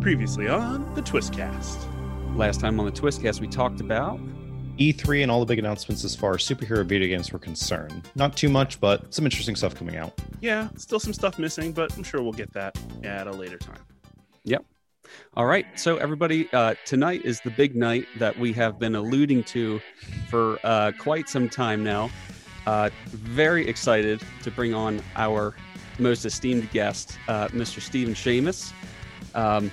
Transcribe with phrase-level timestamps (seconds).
[0.00, 1.76] Previously on the Twistcast.
[2.36, 4.20] Last time on the Twistcast, we talked about
[4.78, 8.08] E3 and all the big announcements as far as superhero video games were concerned.
[8.14, 10.16] Not too much, but some interesting stuff coming out.
[10.40, 13.80] Yeah, still some stuff missing, but I'm sure we'll get that at a later time.
[14.44, 14.64] Yep.
[15.34, 15.66] All right.
[15.74, 19.80] So, everybody, uh, tonight is the big night that we have been alluding to
[20.28, 22.08] for uh, quite some time now.
[22.68, 25.56] Uh, very excited to bring on our
[25.98, 27.80] most esteemed guest, uh, Mr.
[27.80, 28.72] Stephen Shamus.
[29.34, 29.72] Um,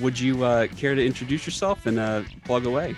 [0.00, 2.96] would you uh, care to introduce yourself and uh, plug away?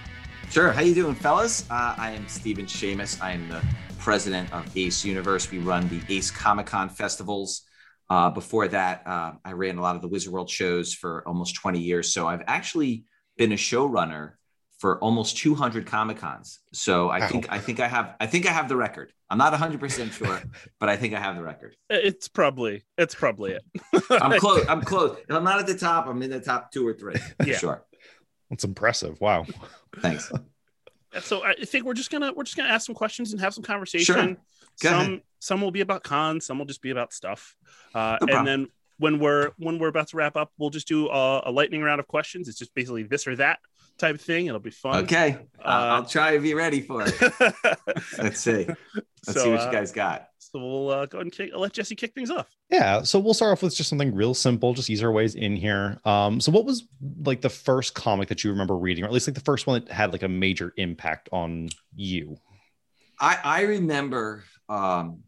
[0.50, 0.72] Sure.
[0.72, 1.64] How you doing, fellas?
[1.70, 3.20] Uh, I am Stephen Shamus.
[3.22, 3.62] I am the
[3.98, 5.50] president of Ace Universe.
[5.50, 7.62] We run the Ace Comic Con festivals.
[8.08, 11.54] Uh, before that, uh, I ran a lot of the Wizard World shows for almost
[11.54, 12.12] 20 years.
[12.12, 13.04] So I've actually
[13.36, 14.32] been a showrunner
[14.80, 16.58] for almost 200 Comic Cons.
[16.72, 17.28] So I Wow.
[17.28, 19.12] think I think I have I think I have the record.
[19.28, 20.42] I'm not 100 percent sure,
[20.80, 21.76] but I think I have the record.
[21.88, 23.62] It's probably it's probably it.
[24.10, 24.64] I'm close.
[24.68, 25.16] I'm close.
[25.28, 27.14] If I'm not at the top, I'm in the top two or three.
[27.44, 27.56] Yeah.
[27.58, 27.84] Sure.
[28.48, 29.20] That's impressive.
[29.20, 29.44] Wow.
[30.00, 30.32] Thanks.
[31.20, 33.62] so I think we're just gonna we're just gonna ask some questions and have some
[33.64, 34.14] conversation.
[34.14, 34.26] Sure.
[34.82, 35.22] Go some ahead.
[35.40, 37.54] some will be about cons, some will just be about stuff.
[37.94, 38.38] Uh, No problem.
[38.38, 41.50] and then when we're when we're about to wrap up, we'll just do a, a
[41.50, 42.48] lightning round of questions.
[42.48, 43.58] It's just basically this or that
[44.00, 44.46] type of thing.
[44.46, 45.04] It'll be fun.
[45.04, 45.38] Okay.
[45.58, 47.14] Uh, I'll I'll try to be ready for it.
[48.18, 48.66] Let's see.
[48.66, 48.78] Let's
[49.24, 50.28] So, see what uh, you guys got.
[50.38, 52.48] so we'll uh, go ahead and kick, let Jesse kick things off.
[52.70, 53.02] Yeah.
[53.02, 56.00] So we'll start off with just something real simple, just ease our ways in here.
[56.04, 56.88] Um, so what was
[57.24, 59.84] like the first comic that you remember reading, or at least like the first one
[59.84, 62.36] that had like a major impact on you?
[63.20, 65.24] I, I remember um,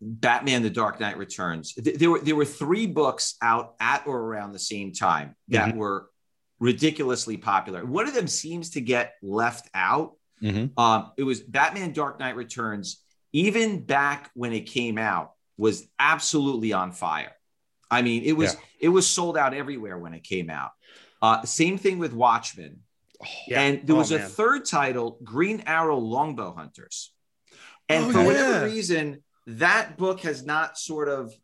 [0.00, 1.74] Batman: The Dark Knight Returns.
[1.76, 6.09] There were there were three books out at or around the same time that were
[6.60, 7.84] ridiculously popular.
[7.84, 10.12] One of them seems to get left out.
[10.42, 10.78] Mhm.
[10.78, 13.02] Um, it was Batman: Dark Knight Returns.
[13.32, 17.32] Even back when it came out, was absolutely on fire.
[17.90, 18.60] I mean, it was Yeah.
[18.80, 20.70] it was sold out everywhere when it came out.
[21.20, 22.80] Uh, same thing with Watchmen.
[23.46, 23.60] Yeah.
[23.60, 27.12] And there Oh, was a third title, Green Arrow Longbow Hunters.
[27.90, 28.26] And Oh, for yeah.
[28.26, 31.34] whatever reason, that book has not sort of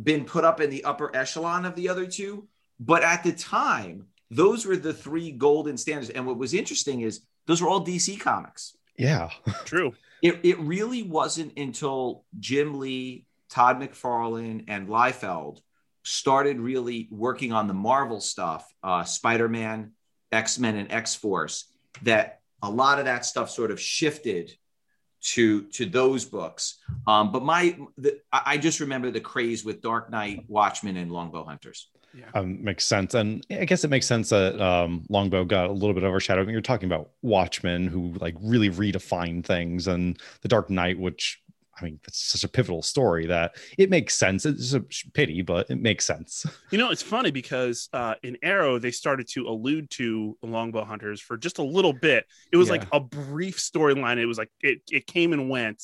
[0.00, 2.48] been put up in the upper echelon of the other two.
[2.80, 6.10] But at the time, those were the three golden standards.
[6.10, 8.76] And what was interesting is those were all DC comics.
[8.96, 9.30] Yeah.
[9.64, 9.94] True.
[10.22, 15.60] It, it really wasn't until Jim Lee, Todd McFarlane, and Liefeld
[16.02, 19.92] started really working on the Marvel stuff, uh, Spider Man,
[20.30, 24.52] X Men, and X Force, that a lot of that stuff sort of shifted
[25.22, 26.78] to to those books.
[27.06, 31.10] Um, but my, the, I I just remember the craze with Dark Knight, Watchmen, and
[31.10, 31.90] Longbow Hunters.
[32.34, 33.14] Um, makes sense.
[33.14, 36.48] And I guess it makes sense that um, Longbow got a little bit overshadowed.
[36.48, 41.40] You're talking about Watchmen, who like really redefined things, and The Dark Knight, which
[41.80, 44.44] I mean, that's such a pivotal story that it makes sense.
[44.44, 44.80] It's a
[45.14, 46.46] pity, but it makes sense.
[46.70, 51.20] You know, it's funny because uh, in Arrow they started to allude to Longbow Hunters
[51.20, 52.26] for just a little bit.
[52.52, 54.18] It was like a brief storyline.
[54.18, 55.82] It was like it it came and went,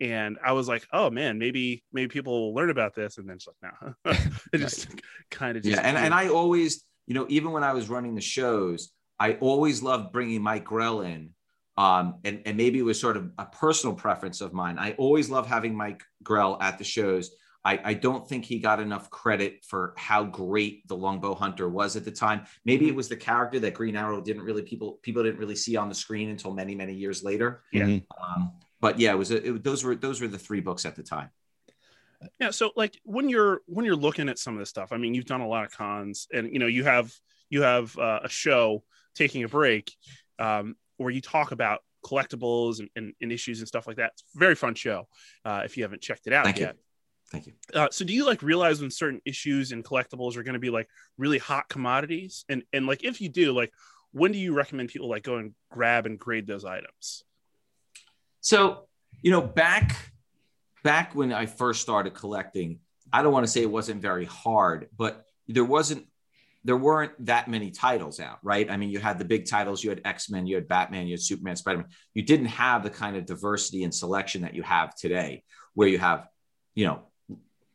[0.00, 3.36] and I was like, oh man, maybe maybe people will learn about this, and then
[3.36, 3.74] it's like,
[4.06, 4.12] no,
[4.52, 4.88] it just
[5.30, 8.14] kind of just Yeah, and, and I always, you know, even when I was running
[8.14, 11.30] the shows, I always loved bringing Mike Grell in.
[11.76, 14.78] Um, and, and maybe it was sort of a personal preference of mine.
[14.80, 17.30] I always love having Mike Grell at the shows.
[17.64, 21.94] I, I don't think he got enough credit for how great the Longbow Hunter was
[21.94, 22.46] at the time.
[22.64, 25.76] Maybe it was the character that Green Arrow didn't really people people didn't really see
[25.76, 27.62] on the screen until many many years later.
[27.72, 27.84] Yeah.
[27.84, 30.96] Um, but yeah, it was a, it, those were those were the three books at
[30.96, 31.30] the time.
[32.40, 35.14] yeah so like when you're when you're looking at some of this stuff i mean
[35.14, 37.12] you've done a lot of cons and you know you have
[37.48, 38.82] you have uh, a show
[39.14, 39.92] taking a break
[40.40, 44.22] um, where you talk about collectibles and, and, and issues and stuff like that it's
[44.34, 45.06] a very fun show
[45.44, 46.66] uh, if you haven't checked it out Thank you.
[46.66, 46.76] yet
[47.30, 47.52] Thank you.
[47.74, 50.70] uh, so do you like realize when certain issues and collectibles are going to be
[50.70, 50.88] like
[51.18, 53.72] really hot commodities and and like if you do like
[54.12, 57.22] when do you recommend people like go and grab and grade those items
[58.40, 58.86] So,
[59.22, 59.96] you know, back
[60.84, 62.80] back when I first started collecting,
[63.12, 66.06] I don't want to say it wasn't very hard, but there wasn't
[66.64, 68.70] there weren't that many titles out, right?
[68.70, 71.22] I mean, you had the big titles, you had X-Men, you had Batman, you had
[71.22, 71.88] Superman, Spider-Man.
[72.14, 75.44] You didn't have the kind of diversity and selection that you have today,
[75.74, 76.26] where you have,
[76.74, 77.02] you know,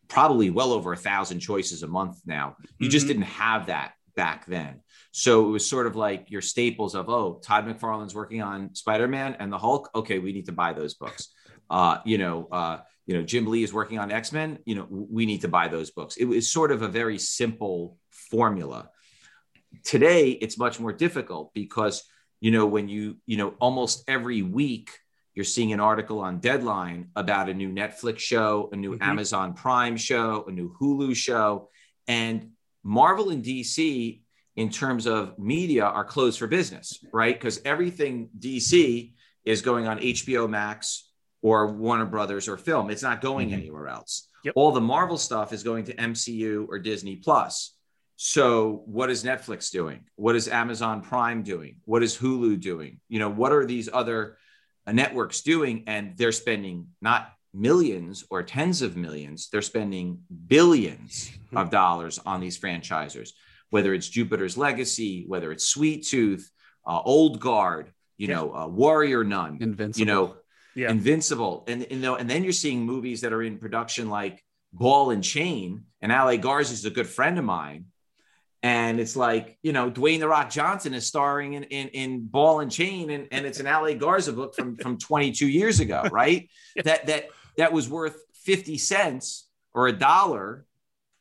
[0.09, 2.57] probably well over a thousand choices a month now.
[2.77, 3.09] You just Mhm.
[3.09, 4.81] didn't have that back then.
[5.11, 9.37] So it was sort of like your staples of, oh, Todd McFarlane's working on Spider-Man
[9.39, 9.89] and the Hulk.
[9.95, 11.29] Okay, we need to buy those books.
[11.69, 14.59] Uh, you know, uh, you know, Jim Lee is working on X-Men.
[14.65, 16.15] You know, we need to buy those books.
[16.17, 18.89] It was sort of a very simple formula.
[19.83, 22.03] Today, it's much more difficult because
[22.39, 24.91] you know when you you know almost every week
[25.33, 29.01] you're seeing an article on Deadline about a new Netflix show, a new Mhm.
[29.01, 31.69] Amazon Prime show, a new Hulu show,
[32.07, 32.51] and
[32.83, 34.21] Marvel and DC,
[34.55, 37.33] in terms of media, are closed for business, right?
[37.35, 39.13] Because everything DC
[39.45, 41.09] is going on HBO Max
[41.41, 42.89] or Warner Brothers or film.
[42.89, 43.53] It's not going Mhm.
[43.53, 44.29] anywhere else.
[44.43, 44.53] Yep.
[44.55, 47.75] All the Marvel stuff is going to MCU or Disney Plus.
[48.15, 50.05] So what is Netflix doing?
[50.15, 51.77] What is Amazon Prime doing?
[51.85, 52.99] What is Hulu doing?
[53.09, 54.37] You know, what are these other
[54.87, 55.85] networks doing?
[55.87, 62.39] And they're spending not millions or tens of millions, they're spending billions of dollars on
[62.41, 63.29] these franchisers,
[63.69, 66.49] whether it's Jupiter's Legacy, whether it's Sweet Tooth,
[66.87, 68.35] uh, Old Guard, you Yeah.
[68.35, 69.99] know, uh, Warrior Nun, Invincible.
[69.99, 70.35] you know,
[70.75, 70.89] Yeah.
[70.89, 75.11] Invincible, and you know, and then you're seeing movies that are in production like Ball
[75.11, 77.85] and Chain, and Ale Garza is a good friend of mine,
[78.63, 82.61] and it's like you know, Dwayne the Rock Johnson is starring in in, in Ball
[82.61, 86.49] and Chain, and, and it's an Ale Garza book from from 22 years ago, right?
[86.83, 87.27] That that
[87.57, 90.65] that was worth 50 cents or a dollar,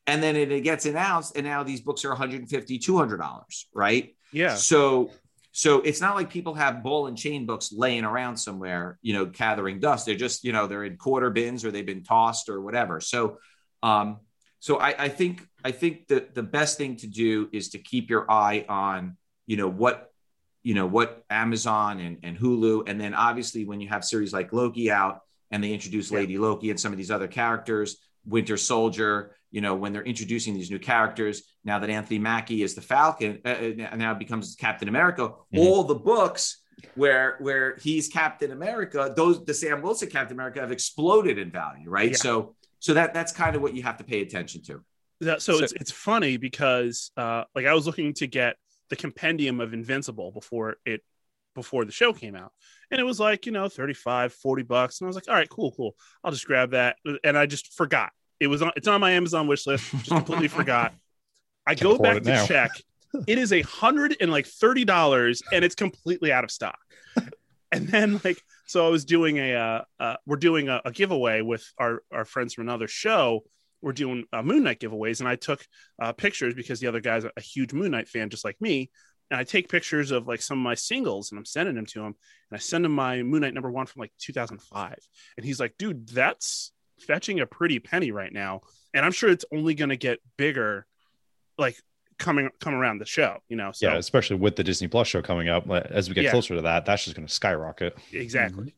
[0.06, 4.14] and then it, it gets announced, and now these books are 150 200 dollars, right?
[4.32, 4.54] Yeah.
[4.54, 5.10] So
[5.52, 9.26] so it's not like people have ball and chain books laying around somewhere, you know,
[9.26, 10.06] gathering dust.
[10.06, 13.02] They're just, you know, they're in quarter bins or they've been tossed or whatever.
[13.02, 13.36] So
[13.82, 14.20] um,
[14.60, 18.08] so I, I think I think that the best thing to do is to keep
[18.08, 20.10] your eye on, you know, what
[20.62, 24.52] you know what Amazon and, and Hulu, and then obviously when you have series like
[24.52, 26.18] Loki out and they introduce Yeah.
[26.18, 30.54] Lady Loki and some of these other characters, Winter Soldier, you know, when they're introducing
[30.54, 34.88] these new characters, now that Anthony Mackie is the Falcon, uh, uh, now becomes Captain
[34.88, 35.58] America, Mhm.
[35.58, 36.62] all the books
[36.94, 41.88] where where he's Captain America, those the Sam Wilson Captain America have exploded in value,
[41.88, 42.10] right?
[42.10, 42.16] Yeah.
[42.16, 44.82] So so that that's kind of what you have to pay attention to.
[45.22, 48.56] So, So- it's it's funny because uh, like I was looking to get
[48.88, 51.02] the compendium of Invincible before it
[51.54, 52.52] before the show came out.
[52.90, 55.00] And it was like, you know, 35, 40 bucks.
[55.00, 55.94] And I was like, all right, cool, cool.
[56.22, 56.96] I'll just grab that.
[57.24, 58.10] And I just forgot.
[58.40, 59.90] It was on it's on my Amazon wish list.
[59.92, 60.92] Just completely forgot.
[61.66, 62.70] I Can't go back to check.
[63.26, 66.78] It is a hundred and like thirty dollars and it's completely out of stock.
[67.74, 71.40] And then like so I was doing a uh, uh we're doing a, a giveaway
[71.40, 73.44] with our our friends from another show.
[73.80, 75.64] We're doing uh, Moon Knight giveaways, and I took
[75.98, 78.90] uh, pictures because the other guy's a, a huge Moon Knight fan, just like me.
[79.32, 82.00] And I take pictures of like some of my singles, and I'm sending them to
[82.00, 82.14] him.
[82.50, 84.94] And I send him my Moon Knight number one from like 2005,
[85.38, 86.70] and he's like, "Dude, that's
[87.00, 88.60] fetching a pretty penny right now."
[88.92, 90.86] And I'm sure it's only going to get bigger,
[91.56, 91.76] like
[92.18, 93.72] coming come around the show, you know.
[93.72, 95.66] So yeah, especially with the Disney Plus show coming up.
[95.70, 96.30] As we get Yeah.
[96.30, 97.96] closer to that, that's just going to skyrocket.
[98.12, 98.74] exactly.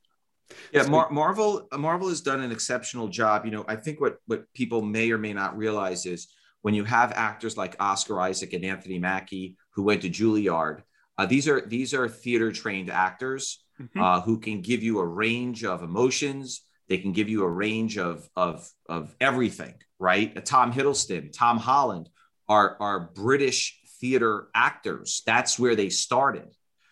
[0.73, 3.45] Yeah, Mar- Marvel Marvel has done an exceptional job.
[3.45, 6.29] You know, I think what what people may or may not realize is
[6.63, 10.83] when you have actors like Oscar Isaac and Anthony Mackie who went to Juilliard,
[11.19, 14.01] uh, these are these are theater trained actors Mhm.
[14.01, 16.63] uh, who can give you a range of emotions.
[16.89, 20.37] They can give you a range of of of everything, right?
[20.37, 22.09] Uh, Tom Hiddleston, Tom Holland
[22.49, 25.23] are are British theater actors.
[25.27, 26.49] That's where they started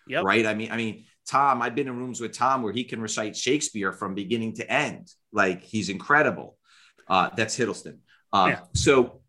[0.07, 0.23] Yep.
[0.25, 0.45] right?
[0.45, 3.37] I mean, I mean, Tom, I've been in rooms with Tom where he can recite
[3.37, 5.09] Shakespeare from beginning to end.
[5.31, 6.57] Like he's incredible.
[7.07, 7.99] Uh, that's Hiddleston.
[8.33, 8.59] Uh, Yeah.
[8.73, 9.21] So,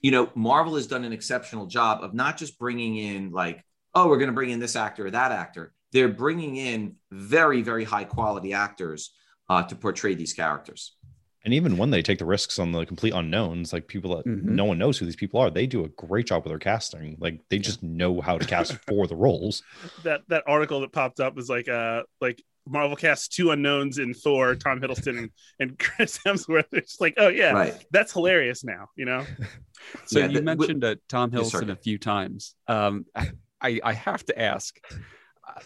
[0.00, 3.64] you know, Marvel has done an exceptional job of not just bringing in like,
[3.94, 5.72] oh, we're going to bring in this actor or that actor.
[5.92, 9.10] They're bringing in very, very high quality actors
[9.48, 10.94] uh, to portray these characters.
[11.44, 14.42] And even when they take the risks on the complete unknowns, like people that Mhm.
[14.42, 17.16] no one knows who these people are, they do a great job with their casting.
[17.18, 19.62] Like they just know how to cast for the roles.
[20.04, 24.14] that that article that popped up was like uh like Marvel cast two unknowns in
[24.14, 26.66] Thor, Tom Hiddleston and, and Chris Hemsworth.
[26.72, 27.84] It's like, oh yeah, Right.
[27.90, 29.24] that's hilarious now, you know?
[30.06, 32.54] So Yeah, you the- mentioned uh, Tom Hiddleston a few times.
[32.66, 33.06] Um,
[33.60, 34.78] I, I have to ask.
[35.46, 35.60] uh,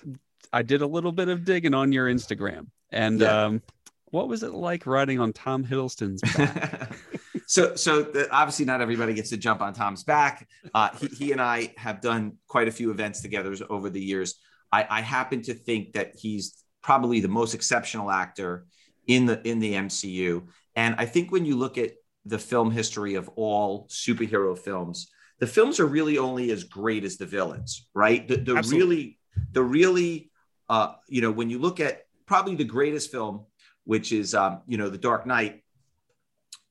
[0.52, 3.44] I did a little bit of digging on your Instagram, and Yeah.
[3.44, 3.62] um,
[4.06, 6.92] what was it like riding on Tom Hiddleston's back?
[7.46, 11.32] so so the, obviously not everybody gets to jump on tom's back uh, he, he
[11.32, 14.36] and i have done quite a few events together over the years
[14.70, 18.66] I, I happen to think that he's probably the most exceptional actor
[19.06, 20.46] in the in the mcu
[20.76, 21.92] and i think when you look at
[22.26, 25.10] the film history of all superhero films
[25.40, 29.18] the films are really only as great as the villains right the, the really
[29.52, 30.30] the really
[30.68, 33.44] uh, you know when you look at probably the greatest film
[33.84, 35.62] which is um, you know the dark knight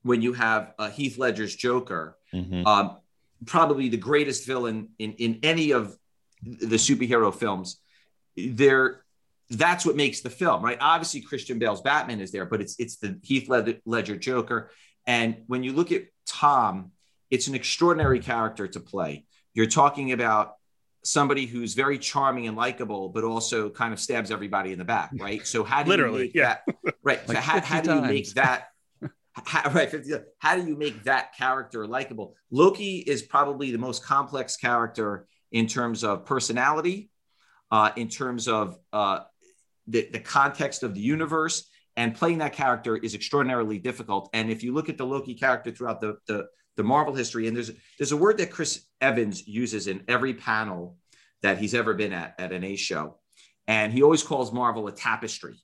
[0.03, 2.65] when you have uh, Heath Ledger's Joker, Mhm.
[2.65, 2.97] um,
[3.45, 5.95] probably the greatest villain in, in any of
[6.41, 7.79] the superhero films.
[8.35, 9.00] There,
[9.51, 10.77] that's what makes the film, right?
[10.79, 14.71] Obviously, Christian Bale's Batman is there, but it's it's the Heath Led- Ledger Joker.
[15.05, 16.91] And when you look at Tom,
[17.29, 19.25] it's an extraordinary character to play.
[19.53, 20.55] You're talking about
[21.03, 25.11] somebody who's very charming and likable, but also kind of stabs everybody in the back,
[25.19, 25.45] right?
[25.45, 26.57] So how do Literally, you make yeah.
[26.65, 27.19] that right?
[27.27, 28.67] Like so how, how do you make that
[29.33, 34.03] how, right 50, how do you make that character likable loki is probably the most
[34.03, 37.09] complex character in terms of personality
[37.71, 39.21] uh, in terms of uh,
[39.91, 44.63] the, the context of the universe and playing that character is extraordinarily difficult and if
[44.63, 46.45] you look at the loki character throughout the, the,
[46.77, 50.97] the marvel history and there's there's a word that chris evans uses in every panel
[51.41, 53.17] that he's ever been at at an a show
[53.67, 55.61] and he always calls marvel a tapestry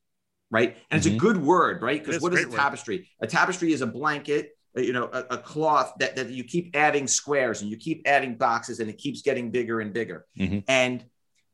[0.50, 0.78] right?
[0.92, 1.08] And mm-hmm.
[1.08, 2.04] it's a good word, right?
[2.04, 2.98] Because what is a tapestry?
[2.98, 3.28] Word.
[3.28, 6.76] A tapestry is a blanket, uh, you know, a, a, cloth that, that you keep
[6.76, 10.26] adding squares and you keep adding boxes and it keeps getting bigger and bigger.
[10.40, 10.60] Mm-hmm.
[10.68, 11.04] And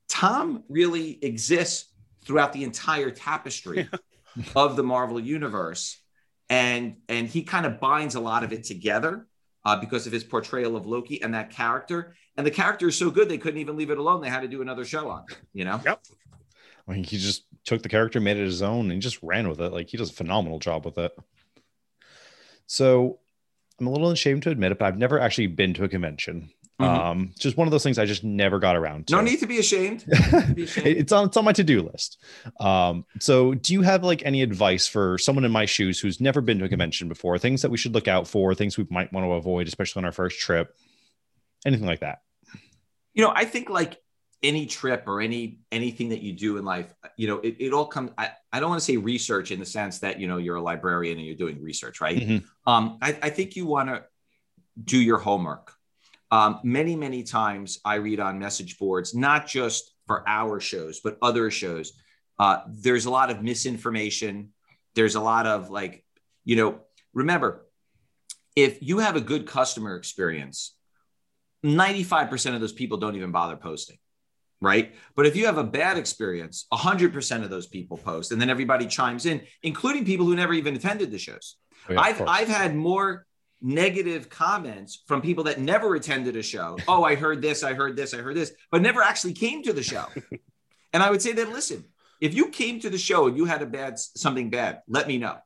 [0.10, 1.89] Tom really exists
[2.25, 3.89] throughout the entire tapestry
[4.56, 6.00] of the Marvel universe.
[6.50, 9.27] And, and he kind of binds a lot of it together
[9.65, 12.15] uh, because of his portrayal of Loki and that character.
[12.36, 14.22] And the character is so good, they couldn't even leave it alone.
[14.22, 15.80] They had to do another show on it, you know?
[15.86, 16.01] Yep.
[16.88, 19.62] I mean, he just took the character, made it his own, and just ran with
[19.62, 19.72] it.
[19.72, 21.15] Like he does a phenomenal job with it.
[22.68, 23.20] So
[23.80, 26.50] I'm a little ashamed to admit it, but I've never actually been to a convention.
[26.82, 27.08] Mm-hmm.
[27.08, 29.15] Um, just one of those things I just never got around to.
[29.15, 30.06] No need to be ashamed.
[30.56, 30.88] be ashamed.
[30.88, 32.18] it's on it's on my to-do list.
[32.60, 36.42] Um, so do you have like any advice for someone in my shoes who's never
[36.42, 37.38] been to a convention before?
[37.38, 40.06] Things that we should look out for, things we might want to avoid, especially on
[40.06, 40.75] our first trip,
[41.65, 42.22] anything like that.
[43.13, 44.00] You know, I think like
[44.42, 47.86] any trip or any anything that you do in life you know it, it all
[47.86, 50.58] comes I, I don't want to say research in the sense that you know you're
[50.58, 52.70] a librarian and you're doing research right mm-hmm.
[52.70, 54.03] um, I, I think you want to
[54.84, 55.74] do your homework
[56.34, 61.18] um, many many times i read on message boards not just for our shows but
[61.22, 61.94] other shows
[62.40, 64.50] uh, there's a lot of misinformation
[64.96, 66.04] there's a lot of like
[66.44, 66.80] you know
[67.13, 67.66] remember
[68.56, 70.75] if you have a good customer experience
[71.63, 73.98] 95% of those people don't even bother posting
[74.63, 74.96] right?
[75.16, 78.88] But if you have a bad experience, 100% of those people post and then everybody
[78.88, 81.58] chimes in, including people who never even attended the shows.
[81.90, 83.25] Oh, yeah, I've, I've had more
[83.63, 86.77] negative comments from people that never attended a show.
[86.88, 89.74] Oh, I heard this, I heard this, I heard this, but never actually came to
[89.74, 90.05] the show.
[90.93, 91.86] and I would say that, listen,
[92.20, 95.17] if you came to the show and you had a bad something bad, let me
[95.17, 95.38] know.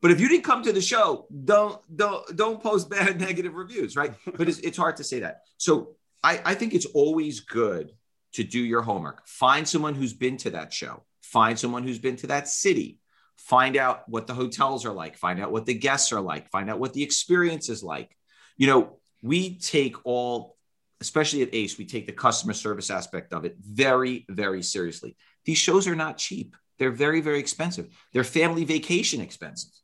[0.00, 3.96] But if you didn't come to the show, don't don't don't post bad negative reviews,
[3.96, 4.14] right?
[4.36, 5.42] But it's, it's hard to say that.
[5.58, 7.92] So I, I think it's always good
[8.32, 9.26] to do your homework.
[9.26, 12.98] Find someone who's been to that show, find someone who's been to that city,
[13.38, 16.68] find out what the hotels are like, find out what the guests are like, find
[16.68, 18.14] out what the experience is like.
[18.56, 20.56] You know, we take all,
[21.00, 25.16] especially at ACE, we take the customer service aspect of it very, very seriously.
[25.44, 26.56] These shows are not cheap.
[26.78, 27.88] They're very, very expensive.
[28.12, 29.82] They're family vacation expenses,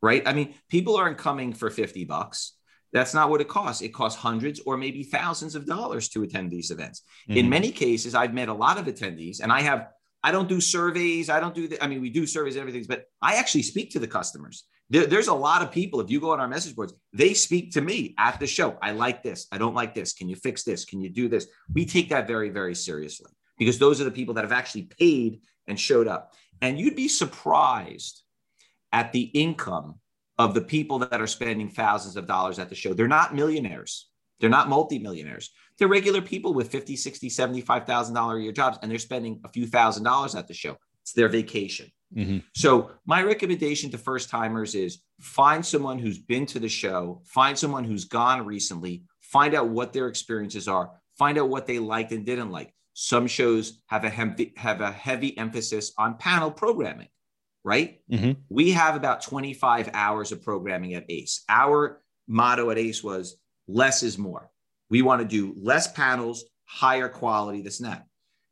[0.00, 0.22] right?
[0.26, 2.52] I mean, people aren't coming for 50 bucks.
[2.92, 3.82] That's not what it costs.
[3.82, 7.02] It costs hundreds or maybe thousands of dollars to attend these events.
[7.28, 7.38] Mm-hmm.
[7.38, 9.88] In many cases, I've met a lot of attendees and I have,
[10.26, 11.30] I don't do surveys.
[11.30, 13.92] I don't do the, I mean, we do surveys and everything, but I actually speak
[13.92, 14.64] to the customers.
[14.90, 17.70] There, there's a lot of people, if you go on our message boards, they speak
[17.74, 18.76] to me at the show.
[18.82, 19.46] I like this.
[19.52, 20.14] I don't like this.
[20.14, 20.84] Can you fix this?
[20.84, 21.46] Can you do this?
[21.72, 25.42] We take that very, very seriously because those are the people that have actually paid
[25.68, 26.34] and showed up.
[26.60, 28.24] And you'd be surprised
[28.92, 30.00] at the income
[30.38, 32.94] of the people that are spending thousands of dollars at the show.
[32.94, 34.08] They're not millionaires.
[34.40, 35.50] They're not multimillionaires.
[35.78, 39.48] They're regular people with 50, 60, 75,000 dollar a year jobs and they're spending a
[39.48, 40.76] few thousand dollars at the show.
[41.02, 41.90] It's their vacation.
[42.14, 42.38] Mm-hmm.
[42.54, 47.58] So my recommendation to first timers is find someone who's been to the show, find
[47.58, 52.12] someone who's gone recently, find out what their experiences are, find out what they liked
[52.12, 52.72] and didn't like.
[52.94, 57.08] Some shows have a heavy, have a heavy emphasis on panel programming
[57.66, 58.00] right?
[58.08, 58.40] Mm-hmm.
[58.48, 61.42] We have about 25 hours of programming at ACE.
[61.48, 63.36] Our motto at ACE was
[63.68, 64.50] less is more.
[64.90, 68.04] We want to do less panels, higher quality, this and that.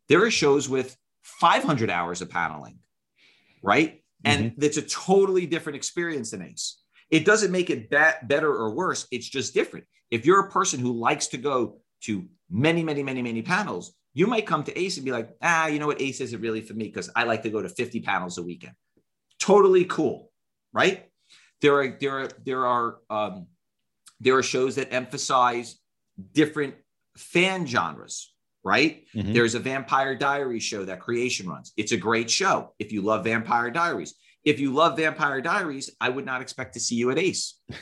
[0.08, 2.78] There are shows with 500 hours of paneling,
[3.62, 4.02] right?
[4.24, 4.62] And mm-hmm.
[4.62, 6.80] it's a totally different experience than ACE.
[7.10, 9.06] It doesn't make it be- better or worse.
[9.10, 9.86] It's just different.
[10.10, 14.26] If you're a person who likes to go to many, many, many, many panels, you
[14.26, 16.00] might come to ACE and be like, ah, you know what?
[16.00, 18.74] ACE isn't really for me because I like to go to 50 panels a weekend
[19.44, 20.30] totally cool,
[20.72, 21.04] right?
[21.60, 23.46] There are there are there are um,
[24.24, 25.76] there are shows that emphasize
[26.32, 26.74] different
[27.16, 28.32] fan genres,
[28.64, 29.04] right?
[29.14, 29.34] Mm-hmm.
[29.34, 31.72] There's a Vampire Diaries show that Creation runs.
[31.76, 34.14] It's a great show if you love Vampire Diaries.
[34.42, 37.60] If you love Vampire Diaries, I would not expect to see you at Ace.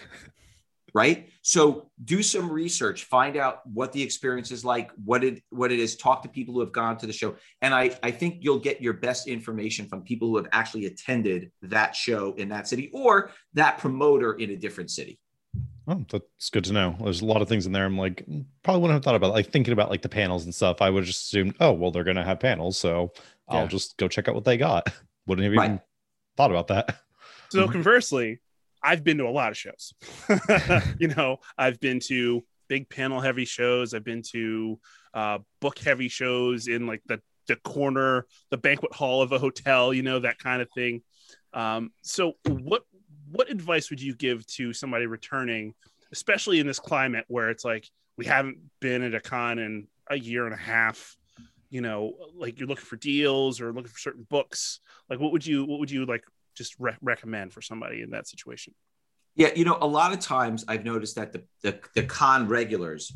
[0.94, 5.72] right so do some research find out what the experience is like what it what
[5.72, 8.36] it is talk to people who have gone to the show and i i think
[8.40, 12.68] you'll get your best information from people who have actually attended that show in that
[12.68, 15.18] city or that promoter in a different city
[15.88, 16.96] Oh, that's good to know.
[17.02, 17.84] There's a lot of things in there.
[17.84, 18.24] I'm like,
[18.62, 20.80] probably wouldn't have thought about like thinking about like the panels and stuff.
[20.80, 23.12] I would just assume, oh, well, they're gonna have panels, so
[23.50, 23.58] yeah.
[23.58, 24.88] I'll just go check out what they got.
[25.26, 25.80] Wouldn't have even right.
[26.36, 26.96] thought about that.
[27.50, 28.40] So conversely,
[28.82, 29.94] I've been to a lot of shows.
[30.98, 33.94] you know, I've been to big panel heavy shows.
[33.94, 34.78] I've been to
[35.14, 39.92] uh, book heavy shows in like the the corner, the banquet hall of a hotel.
[39.92, 41.02] You know that kind of thing.
[41.52, 42.82] Um, so what
[43.32, 45.74] what advice would you give to somebody returning,
[46.12, 50.18] especially in this climate where it's like we haven't been at a con in a
[50.18, 51.16] year and a half?
[51.70, 54.80] You know, like you're looking for deals or looking for certain books.
[55.08, 56.22] Like, what would you what would you like
[56.54, 58.74] just re- recommend for somebody in that situation?
[59.34, 63.10] Yeah, you know, a lot of times I've noticed that the, the, the con regulars,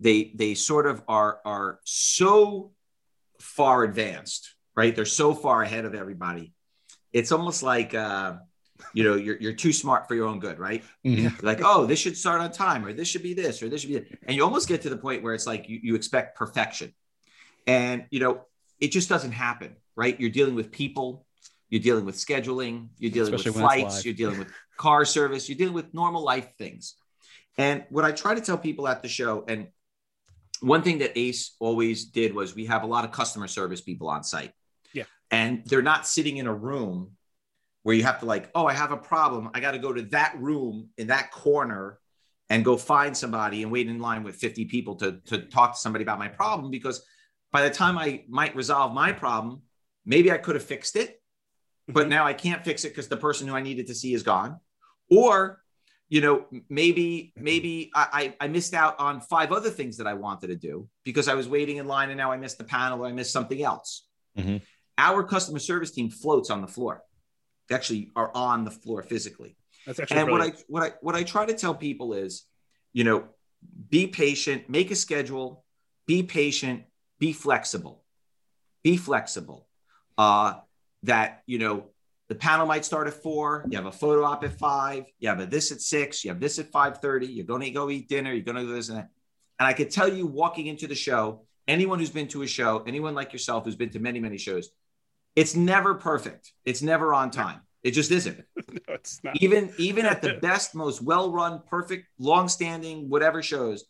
[0.00, 2.72] they they sort of are are so
[3.38, 4.96] far advanced, right?
[4.96, 6.54] They're so far ahead of everybody.
[7.12, 8.36] It's almost like uh,
[8.94, 11.42] you know you're, you're too smart for your own good right Mhm.
[11.42, 13.88] like oh this should start on time or this should be this or this should
[13.90, 14.18] be that.
[14.26, 16.92] and you almost get to the point where it's like you, you expect perfection
[17.66, 18.42] and you know
[18.80, 21.26] it just doesn't happen right you're dealing with people
[21.70, 25.58] you're dealing with scheduling you're dealing Especially with flights you're dealing with car service you're
[25.58, 26.94] dealing with normal life things
[27.56, 29.68] and what i try to tell people at the show and
[30.60, 34.08] one thing that ace always did was we have a lot of customer service people
[34.08, 34.52] on site
[34.92, 35.04] Yeah.
[35.30, 37.12] and they're not sitting in a room
[37.88, 39.48] where you have to like, oh, I have a problem.
[39.54, 41.98] I got to go to that room in that corner
[42.50, 45.78] and go find somebody and wait in line with 50 people to, to talk to
[45.78, 46.70] somebody about my problem.
[46.70, 47.02] Because
[47.50, 49.62] by the time I might resolve my problem,
[50.04, 51.22] maybe I could have fixed it,
[51.88, 52.10] but Mhm.
[52.10, 54.60] now I can't fix it because the person who I needed to see is gone.
[55.10, 55.62] Or,
[56.10, 60.48] you know, maybe, maybe I, I missed out on five other things that I wanted
[60.48, 63.06] to do because I was waiting in line and now I missed the panel or
[63.06, 64.06] I missed something else.
[64.36, 64.60] Mhm.
[64.98, 67.02] Our customer service team floats on the floor.
[67.68, 69.56] They actually are on the floor physically.
[69.86, 70.40] That's actually And what.
[70.40, 72.44] I what I what I try to tell people is,
[72.92, 73.28] you know,
[73.88, 75.64] be patient, make a schedule,
[76.06, 76.84] be patient,
[77.18, 78.04] be flexible.
[78.82, 79.68] Be flexible.
[80.16, 80.54] Uh
[81.04, 81.90] that, you know,
[82.28, 85.40] the panel might start at four, you have a photo op at five, you have
[85.40, 88.44] a this at six, you have this at 5:30, you're gonna go eat dinner, you're
[88.44, 89.10] gonna do this and that.
[89.58, 92.82] And I could tell you walking into the show, anyone who's been to a show,
[92.86, 94.70] anyone like yourself who's been to many, many shows,
[95.38, 96.52] it's never perfect.
[96.64, 97.60] It's never on time.
[97.82, 99.40] It just isn't no, it's not.
[99.40, 103.84] even even at the best most well-run perfect long-standing whatever shows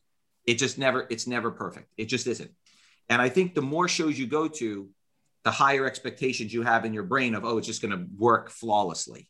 [0.46, 2.50] it just never it's never perfect it just isn't
[3.08, 4.90] and i think the more shows you go to
[5.44, 8.50] the higher expectations you have in your brain of oh it's just going to work
[8.50, 9.26] flawlessly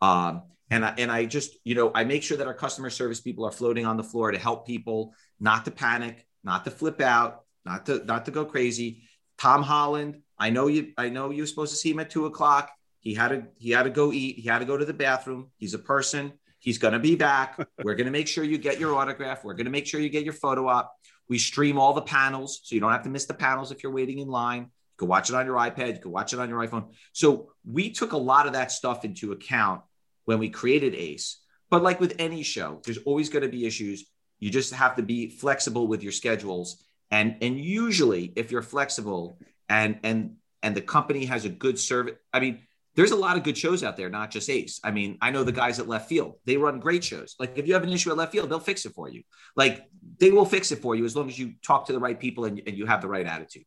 [0.00, 3.20] um, and I, and I just you know I make sure that our customer service
[3.20, 7.00] people are floating on the floor to help people not to panic, not to flip
[7.00, 9.04] out, not to not to go crazy.
[9.38, 12.72] Tom Holland, I know you I know you're supposed to see him at two o'clock.
[12.98, 14.40] He had to he had to go eat.
[14.40, 15.52] He had to go to the bathroom.
[15.56, 16.32] He's a person.
[16.58, 17.58] He's going to be back.
[17.84, 19.44] We're going to make sure you get your autograph.
[19.44, 20.92] We're going to make sure you get your photo op.
[21.28, 23.92] We stream all the panels, so you don't have to miss the panels if you're
[23.92, 24.62] waiting in line.
[24.62, 25.94] You can watch it on your iPad.
[25.94, 26.92] You can watch it on your iPhone.
[27.12, 29.82] So we took a lot of that stuff into account
[30.24, 31.40] when we created Ace.
[31.70, 34.04] But like with any show, there's always going to be issues.
[34.40, 36.84] You just have to be flexible with your schedules.
[37.12, 39.38] And and usually, if you're flexible
[39.72, 42.60] and and and the company has a good service, I mean,
[42.94, 44.78] there's a lot of good shows out there, not just Ace.
[44.84, 47.34] I mean, I know the guys at Left Field; they run great shows.
[47.38, 49.22] Like if you have an issue at Left Field, they'll fix it for you.
[49.56, 49.86] Like
[50.18, 52.44] they will fix it for you as long as you talk to the right people
[52.44, 53.64] and, and you have the right attitude.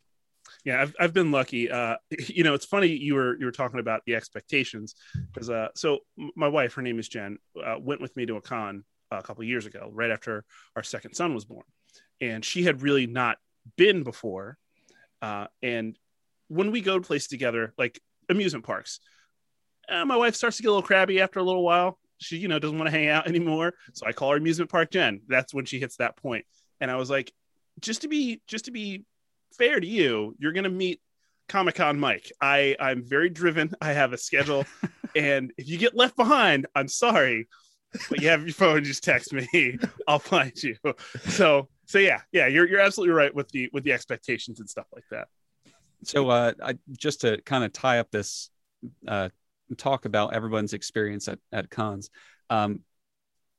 [0.64, 1.96] yeah I've, I've been lucky uh
[2.38, 4.96] you know it's funny you were you were talking about the expectations
[5.34, 6.00] because uh so
[6.36, 9.44] my wife her name is jen uh, went with me to a con a couple
[9.44, 11.68] years ago right after our second son was born
[12.22, 13.38] and she had really not
[13.76, 14.58] been before
[15.22, 15.98] uh and
[16.48, 18.00] when we go to places together like
[18.30, 19.00] amusement parks
[19.88, 22.48] uh, my wife starts to get a little crabby after a little while she you
[22.48, 25.54] know doesn't want to hang out anymore so i call her amusement park jen that's
[25.54, 26.46] when she hits that point.
[26.80, 27.32] and i was like
[27.80, 29.06] just to be just to be
[29.58, 31.02] fair to you, you're gonna meet
[31.48, 32.32] Comic Con Mike.
[32.42, 33.74] I I'm very driven.
[33.82, 34.66] I have a schedule,
[35.16, 37.48] and if you get left behind, I'm sorry,
[38.10, 38.84] but you have your phone.
[38.84, 39.78] Just text me.
[40.08, 40.76] I'll find you.
[41.28, 44.88] So so yeah yeah you're you're absolutely right with the with the expectations and stuff
[44.94, 45.28] like that.
[46.04, 48.50] So, uh, I, just to kind of tie up this
[49.08, 49.30] uh,
[49.78, 52.10] talk about everyone's experience at, at cons,
[52.50, 52.82] um,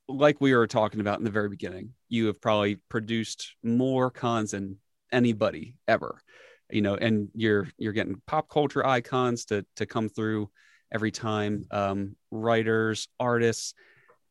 [0.09, 4.53] like we were talking about in the very beginning, you have probably produced more cons
[4.53, 4.79] than
[5.11, 6.21] anybody ever,
[6.71, 10.49] you know, and you're you're getting pop culture icons to to come through
[10.93, 13.75] every time, um, writers, artists.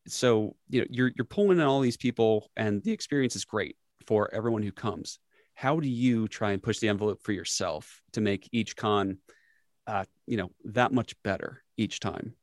[0.08, 3.76] So you know you're you're pulling in all these people, and the experience is great
[4.06, 5.18] for everyone who comes.
[5.54, 9.18] How do you try and push the envelope for yourself to make each con
[9.86, 12.34] uh, you know that much better each time?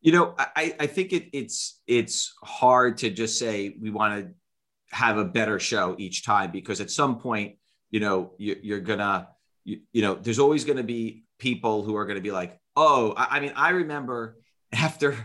[0.00, 4.34] You know, I, I think it, it's it's hard to just say we want to
[4.94, 7.56] have a better show each time because at some point,
[7.90, 9.28] you know, you, you're gonna,
[9.64, 12.58] you, you know, there's always going to be people who are going to be like,
[12.76, 14.38] oh, I, I mean, I remember
[14.72, 15.16] after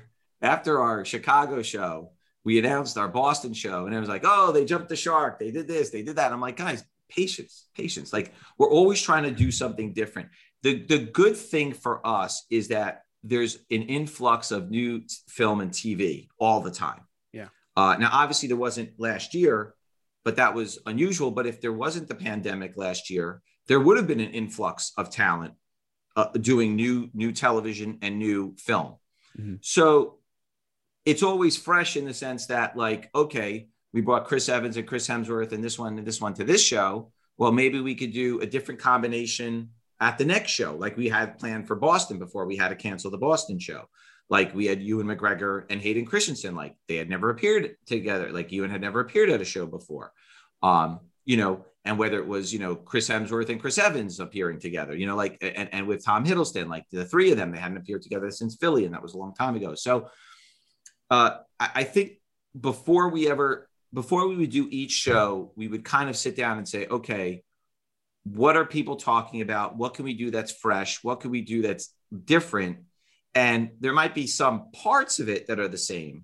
[0.42, 2.12] after our Chicago show,
[2.44, 5.52] we announced our Boston show, and it was like, oh, they jumped the shark, they
[5.52, 6.32] did this, they did that.
[6.32, 8.12] I'm like, guys, patience, patience.
[8.14, 10.30] Like we're always trying to do something different.
[10.64, 15.72] The the good thing for us is that there's an influx of new film and
[15.72, 17.02] TV all the time.
[17.32, 17.50] Yeah.
[17.78, 19.76] Uh, now, obviously, there wasn't last year,
[20.24, 21.32] but that was unusual.
[21.32, 25.10] But if there wasn't the pandemic last year, there would have been an influx of
[25.10, 25.54] talent
[26.16, 28.96] uh, doing new new television and new film.
[29.40, 29.56] Mm-hmm.
[29.62, 30.20] So
[31.06, 35.08] it's always fresh in the sense that like okay we brought chris evans and chris
[35.08, 37.12] hemsworth and this one and this one to this show.
[37.38, 40.76] Well maybe we could do a different combination at the next show.
[40.76, 43.86] Like we had planned for boston before we had to cancel the boston show.
[44.30, 48.32] Like we had ewan mcgregor and hayden christensen like they had never appeared together.
[48.32, 50.14] Like ewan had never appeared at a show before.
[50.62, 54.60] Um you know and whether it was you know chris hemsworth and chris evans appearing
[54.60, 57.60] together you know like and, and with tom hiddleston like the three of them they
[57.60, 59.76] hadn't appeared together since philly and that was a long time ago.
[59.76, 60.08] So
[61.12, 62.14] uh, I, I think
[62.60, 66.58] before we ever before we would do each show, we would kind of sit down
[66.58, 67.44] and say, okay,
[68.24, 69.76] what are people talking about?
[69.76, 71.04] What can we do that's fresh?
[71.04, 71.94] What can we do that's
[72.26, 72.78] different?
[73.36, 76.24] And there might be some parts of it that are the same,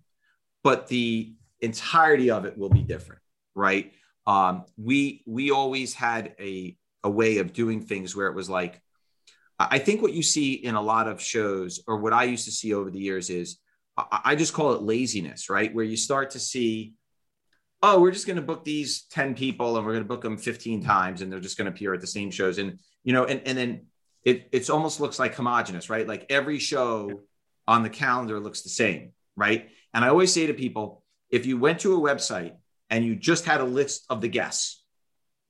[0.64, 3.22] but the entirety of it will be different,
[3.54, 3.92] right?
[4.26, 8.82] Um, we we always had a a way of doing things where it was like,
[9.60, 12.52] I think what you see in a lot of shows, or what I used to
[12.52, 13.58] see over the years, is
[13.98, 15.74] I just call it laziness, right?
[15.74, 16.94] Where you start to see,
[17.82, 20.38] oh, we're just going to book these 10 people and we're going to book them
[20.38, 22.60] 15 times and they're just going to appear at the same shows.
[22.60, 23.86] And, you know, and, and then
[24.24, 26.08] it it's almost looks like homogenous, right?
[26.08, 27.22] Like every show
[27.68, 29.70] on the calendar looks the same, right?
[29.94, 32.54] And I always say to people, if you went to a website
[32.90, 34.84] and you just had a list of the guests,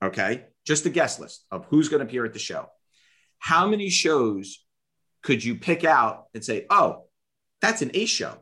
[0.01, 2.69] okay, just a guest list of who's going to appear at the show,
[3.39, 4.63] how many shows
[5.21, 7.06] could you pick out and say, oh,
[7.61, 8.37] that's an ace show.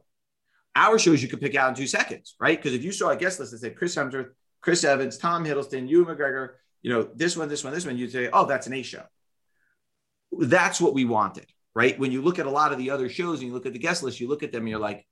[0.75, 2.57] Our shows you could pick out in two seconds, right?
[2.57, 5.87] Because if you saw a guest list that said Chris Hemsworth, Chris Evans, Tom Hiddleston,
[5.87, 6.49] Ewan McGregor,
[6.81, 9.03] you know, this one, this one, this one, you'd say, oh, that's an ace show.
[10.31, 11.97] That's what we wanted, right?
[11.97, 13.79] When you look at a lot of the other shows and you look at the
[13.79, 15.05] guest list, you look at them and you're like,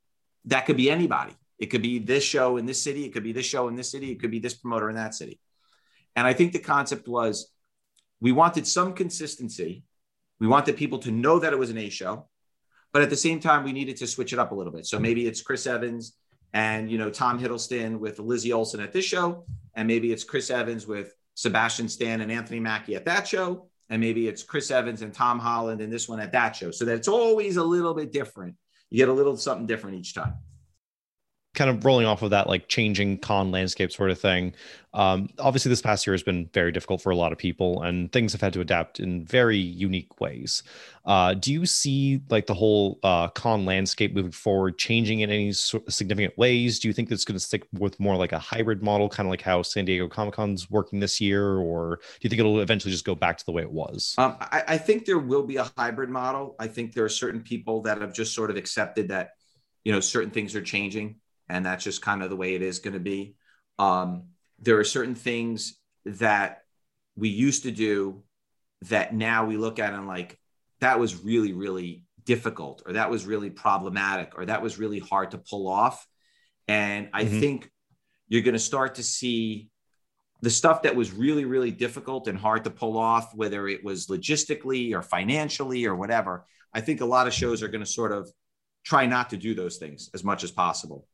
[0.45, 1.33] that could be anybody.
[1.59, 3.05] It could be this show in this city.
[3.05, 4.11] It could be this show in this city.
[4.11, 5.39] It could be this promoter in that city.
[6.15, 7.51] And I think the concept was
[8.19, 9.83] we wanted some consistency.
[10.39, 12.27] We wanted people to know that it was an A show.
[12.93, 14.85] But at the same time, we needed to switch it up a little bit.
[14.85, 16.15] So maybe it's Chris Evans
[16.53, 20.51] and you know Tom Hiddleston with Lizzie Olsen at this show, and maybe it's Chris
[20.51, 25.01] Evans with Sebastian Stan and Anthony Mackie at that show, and maybe it's Chris Evans
[25.01, 26.69] and Tom Holland and this one at that show.
[26.69, 28.55] So that it's always a little bit different.
[28.91, 30.35] You get a little something different each time
[31.53, 34.53] kind of rolling off of that like changing con landscape sort of thing.
[34.95, 38.11] Um, obviously this past year has been very difficult for a lot of people and
[38.11, 40.63] things have had to adapt in very unique ways.
[41.05, 45.51] Uh, do you see like the whole uh, con landscape moving forward changing in any
[45.51, 46.79] significant ways?
[46.79, 49.31] Do you think it's going to stick with more like a hybrid model kind of
[49.31, 53.05] like how san diego comic-con's working this year or do you think it'll eventually just
[53.05, 54.15] go back to the way it was?
[54.17, 56.55] Um, I, I think there will be a hybrid model.
[56.59, 59.31] I think there are certain people that have just sort of accepted that
[59.83, 61.17] you know certain things are changing
[61.53, 63.35] and that's just kind of the way it is going to be.
[63.77, 64.23] Um,
[64.59, 66.63] there are certain things that
[67.15, 68.23] we used to do
[68.89, 70.37] that now we look at and like
[70.81, 75.31] that was really really difficult or that was really problematic or that was really hard
[75.31, 76.05] to pull off
[76.67, 77.39] and i mm-hmm.
[77.39, 77.71] think
[78.27, 79.69] you're going to start to see
[80.41, 84.07] the stuff that was really really difficult and hard to pull off whether it was
[84.07, 88.11] logistically or financially or whatever i think a lot of shows are going to sort
[88.11, 88.29] of
[88.83, 91.07] try not to do those things as much as possible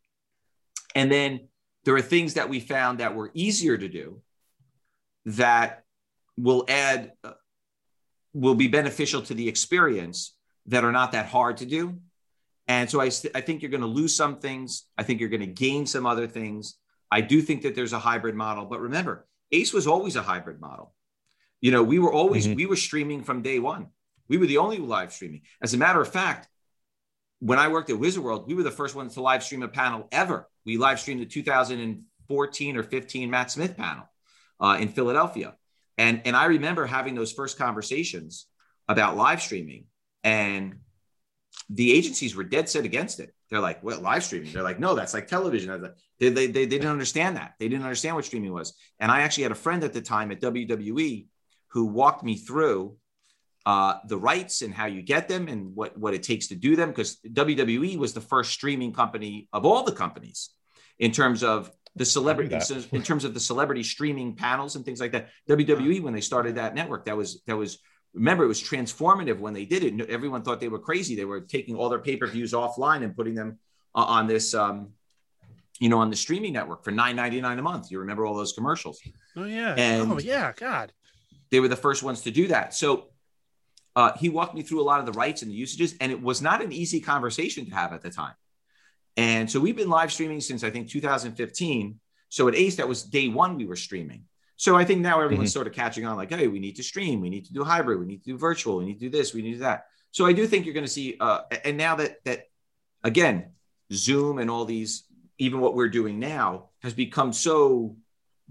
[0.95, 1.47] and then
[1.84, 4.21] there are things that we found that were easier to do
[5.25, 5.84] that
[6.38, 7.34] will add, uh,
[8.34, 10.36] will be beneficial to the experience
[10.67, 11.99] that are not that hard to do.
[12.67, 14.86] And so I, I think you're going to lose some things.
[14.97, 16.75] I think you're going to gain some other things.
[17.12, 20.62] I do think that there's a hybrid model, but remember, Ace was always a hybrid
[20.62, 20.93] model.
[21.62, 22.56] You know, we were always, mm-hmm.
[22.56, 23.88] we were streaming from day one.
[24.28, 25.41] We were the only live streaming.
[25.62, 26.47] As a matter of fact,
[27.39, 29.67] when I worked at Wizard World, we were the first ones to live stream a
[29.67, 30.47] panel ever.
[30.65, 34.04] We live streamed the 2014 or 15 Matt Smith panel
[34.60, 35.56] uh, in Philadelphia.
[35.97, 38.47] And, and I remember having those first conversations
[38.88, 39.86] about live streaming,
[40.23, 40.80] and
[41.69, 43.34] the agencies were dead set against it.
[43.49, 46.65] They're like, "What live streaming?" They're like, "No, that's like television." They, they, they, they
[46.65, 47.56] didn't understand that.
[47.60, 48.73] They didn't understand what streaming was.
[48.99, 51.28] And I actually had a friend at the time at WWE
[51.69, 52.95] who walked me through
[53.65, 56.76] uh, the rights and how you get them and what, what it takes to do
[56.76, 56.89] them.
[56.89, 60.52] Because WWE was the first streaming company of all the companies
[60.98, 62.56] in terms of the celebrity
[62.91, 65.30] in terms of the celebrity streaming panels and things like that.
[65.50, 67.80] WWE when they started that network, that was that was
[68.13, 70.10] remember it was transformative when they did it.
[70.10, 71.15] Everyone thought they were crazy.
[71.15, 73.60] They were taking all their pay per views offline and putting them
[73.95, 74.89] uh, on this, um,
[75.80, 77.91] you know, on the streaming network for nine ninety nine a month.
[77.91, 79.00] You remember all those commercials?
[79.36, 79.74] Oh yeah.
[79.76, 80.54] And- oh yeah.
[80.56, 80.93] God.
[81.52, 82.76] They were the first ones to do that.
[82.76, 83.09] So
[83.95, 86.21] uh, he walked me through a lot of the rights and the usages, and it
[86.21, 88.34] was not an easy conversation to have at the time.
[89.17, 91.99] And so we've been live streaming since I think 2015.
[92.30, 94.25] So at Ace, that was day one we were streaming.
[94.56, 97.21] So I think now everyone's sort of catching on, like, hey, we need to stream,
[97.21, 99.34] we need to do hybrid, we need to do virtual, we need to do this,
[99.34, 99.86] we need to do that.
[100.12, 102.49] So I do think you're going to see, uh, and now that that
[103.04, 103.52] again,
[103.91, 105.06] Zoom and all these,
[105.38, 107.95] even what we're doing now, has become so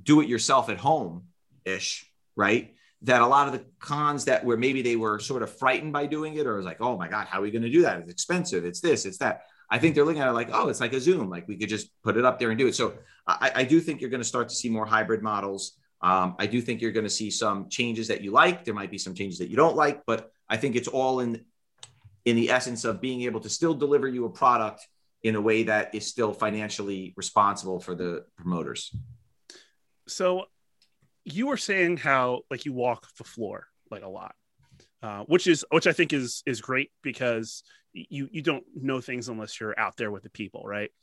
[0.02, 1.24] do it yourself at home
[1.64, 2.74] ish, right?
[3.02, 6.06] That a lot of the cons that where maybe they were sort of frightened by
[6.06, 8.00] doing it, or was like, oh my god, how are we going to do that?
[8.00, 8.64] It's expensive.
[8.64, 9.42] It's this, it's that.
[9.70, 11.68] I think they're looking at it like, oh, it's like a Zoom, like we could
[11.68, 12.74] just put it up there and do it.
[12.74, 12.94] So
[13.26, 15.76] I, I do think you're going to start to see more hybrid models.
[16.00, 18.64] Um, I do think you're going to see some changes that you like.
[18.64, 21.44] There might be some changes that you don't like, but I think it's all in
[22.24, 24.86] in the essence of being able to still deliver you a product
[25.22, 28.94] in a way that is still financially responsible for the promoters.
[30.06, 30.46] So
[31.34, 34.34] you were saying how like you walk the floor like a lot,
[35.02, 37.62] uh, which is which I think is is great because
[37.92, 40.90] you you don't know things unless you're out there with the people, right?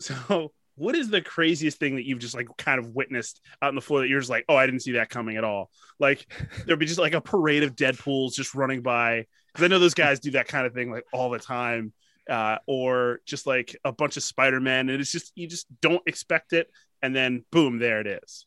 [0.00, 3.76] So what is the craziest thing that you've just like kind of witnessed out on
[3.76, 5.70] the floor that you're just like, oh, I didn't see that coming at all?
[6.00, 6.26] Like
[6.66, 9.94] there'd be just like a parade of Deadpool's just running by because I know those
[9.94, 11.92] guys do that kind of thing like all the time.
[12.30, 16.52] Uh, or just like a bunch of Spider-Man, and it's just you just don't expect
[16.52, 16.68] it,
[17.02, 18.46] and then boom, there it is.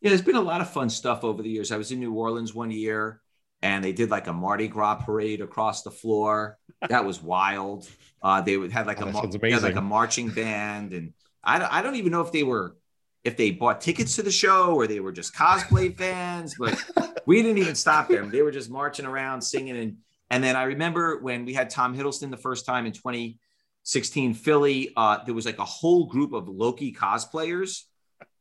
[0.00, 1.72] Yeah, there's been a lot of fun stuff over the years.
[1.72, 3.20] I was in New Orleans one year
[3.62, 6.58] and they did like a Mardi Gras parade across the floor.
[6.88, 7.88] That was wild.
[8.22, 11.58] Uh, they would had like Oh, a mar- had like a marching band, and I
[11.58, 12.76] don't, I don't even know if they were
[13.24, 16.80] if they bought tickets to the show or they were just cosplay fans, but
[17.26, 18.30] we didn't even stop them.
[18.30, 19.96] They were just marching around singing and
[20.30, 24.92] and then I remember when we had Tom Hiddleston the first time in 2016 Philly,
[24.96, 27.84] uh, there was like a whole group of Loki cosplayers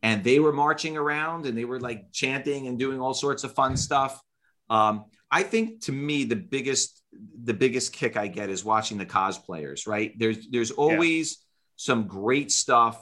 [0.03, 3.53] and they were marching around and they were like chanting and doing all sorts of
[3.53, 4.21] fun stuff.
[4.69, 7.01] Um, I think to me the biggest
[7.43, 9.87] the biggest kick I get is watching the cosplayers.
[9.87, 11.39] Right there's there's always
[11.75, 13.01] some great stuff.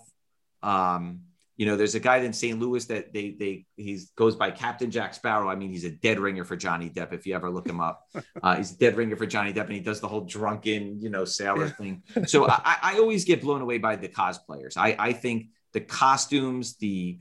[0.62, 1.22] Um,
[1.58, 2.60] you know, there's a guy in St.
[2.60, 5.50] Louis that they they he goes by Captain Jack Sparrow.
[5.50, 7.14] I mean, he's a dead ringer for Johnny Depp.
[7.14, 8.04] If you ever look him up,
[8.44, 11.10] uh, he's a dead ringer for Johnny Depp, and he does the whole drunken, you
[11.10, 12.04] know, sailor thing.
[12.26, 14.76] So I, I always get blown away by the cosplayers.
[14.76, 17.20] I I think the costumes, the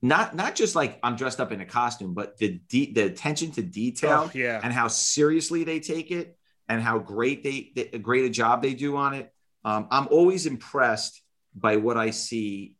[0.00, 3.50] not not just like I'm dressed up in a costume, but the de- the attention
[3.52, 4.60] to detail Oh, yeah.
[4.62, 8.74] and how seriously they take it and how great they, they great a job they
[8.74, 9.30] do on it.
[9.64, 11.20] Um, I'm always impressed
[11.54, 12.76] by what I see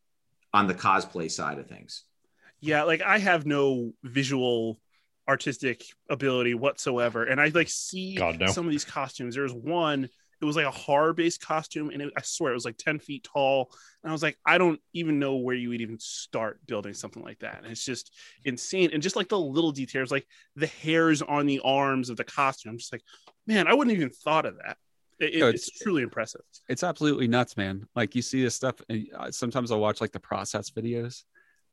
[0.53, 2.05] on the cosplay side of things.
[2.61, 4.79] yeah like i have no visual
[5.29, 8.47] artistic ability whatsoever and i like see God, no.
[8.47, 10.09] some of these costumes there's one
[10.41, 12.99] it was like a horror based costume and it, i swear it was like 10
[12.99, 13.71] feet tall
[14.03, 17.23] and i was like i don't even know where you would even start building something
[17.23, 18.13] like that and it's just
[18.45, 22.25] insane and just like the little details like the hairs on the arms of the
[22.25, 23.03] costume i'm just like
[23.47, 24.77] man i wouldn't even thought of that
[25.21, 27.87] It- it- No, it's, it's- truly impressive it's absolutely nuts, man.
[27.95, 31.23] Like you see this stuff, and uh, sometimes I'll watch like the process videos.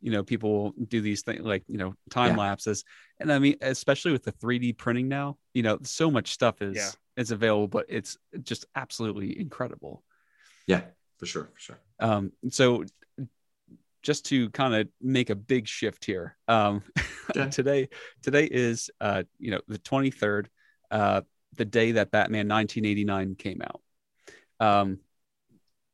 [0.01, 2.41] You know, people do these things like you know time Yeah.
[2.41, 2.83] lapses,
[3.19, 6.75] and I mean, especially with the 3D printing now, you know, so much stuff is
[6.75, 6.89] Yeah.
[7.21, 10.03] Is available, but it's just absolutely incredible.
[10.67, 10.81] Yeah,
[11.17, 11.79] for sure, for sure.
[11.99, 12.83] Um, so
[14.01, 16.83] just to kind of make a big shift here, um,
[17.29, 17.49] Okay.
[17.49, 17.87] today
[18.21, 20.47] today is uh, you know the 23rd,
[20.89, 21.21] uh,
[21.55, 23.81] the day that Batman 1989 came out.
[24.59, 24.99] Um,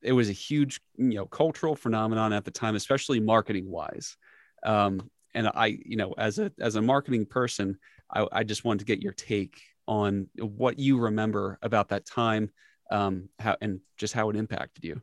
[0.01, 4.17] it was a huge you know cultural phenomenon at the time, especially marketing wise.
[4.63, 7.77] Um, and I, you know, as a as a marketing person,
[8.11, 12.51] I, I just wanted to get your take on what you remember about that time,
[12.91, 15.01] um, how and just how it impacted you.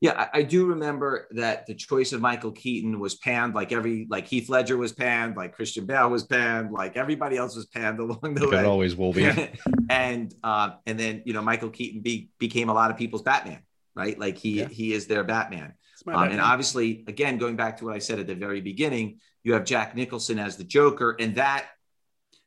[0.00, 4.06] Yeah, I, I do remember that the choice of Michael Keaton was panned, like every
[4.10, 7.98] like Heath Ledger was panned, like Christian Bale was panned, like everybody else was panned
[8.00, 9.30] along the Like it always will be.
[9.90, 13.62] and uh, and then you know Michael Keaton be, became a lot of people's Batman,
[13.94, 14.18] right?
[14.18, 14.68] Like he Yeah.
[14.68, 15.74] he is their Batman.
[16.06, 16.32] Um, bad.
[16.32, 19.64] and obviously, again, going back to what I said at the very beginning, you have
[19.64, 21.66] Jack Nicholson as the Joker, and that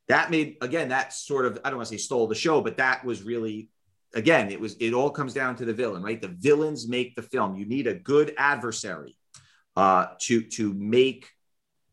[0.07, 2.77] that made again that sort of I don't want to say stole the show, but
[2.77, 3.69] that was really
[4.13, 6.21] again it was it all comes down to the villain, right?
[6.21, 7.55] The villains make the film.
[7.55, 9.17] You need a good adversary
[9.75, 11.29] uh, to to make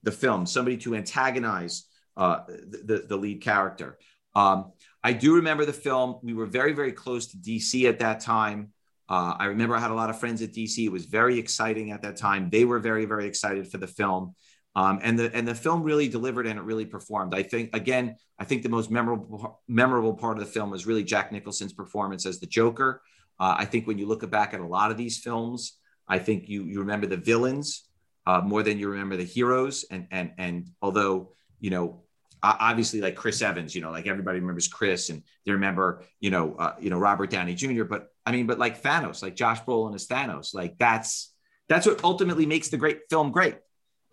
[0.02, 3.98] the film, somebody to antagonize uh, the, the lead character.
[4.34, 4.72] Um,
[5.02, 6.20] I do remember the film.
[6.22, 8.72] We were very very close to DC at that time.
[9.08, 10.84] Uh, I remember I had a lot of friends at DC.
[10.84, 12.48] It was very exciting at that time.
[12.50, 14.34] They were very, very excited for the film.
[14.76, 17.34] Um, and the and the film really delivered and it really performed.
[17.34, 21.04] I think again, I think the most memorable memorable part of the film was really
[21.04, 23.02] Jack Nicholson's performance as the Joker.
[23.38, 26.48] Uh, I think when you look back at a lot of these films, I think
[26.48, 27.88] you you remember the villains
[28.26, 29.84] uh, more than you remember the heroes.
[29.90, 32.04] And and and although you know
[32.44, 36.54] obviously like Chris Evans, you know, like everybody remembers Chris and they remember, you know,
[36.56, 37.84] uh, you know, Robert Downey Jr.
[37.84, 41.32] But I mean, but like Thanos, like Josh Brolin as Thanos, like that's,
[41.68, 43.56] that's what ultimately makes the great film great.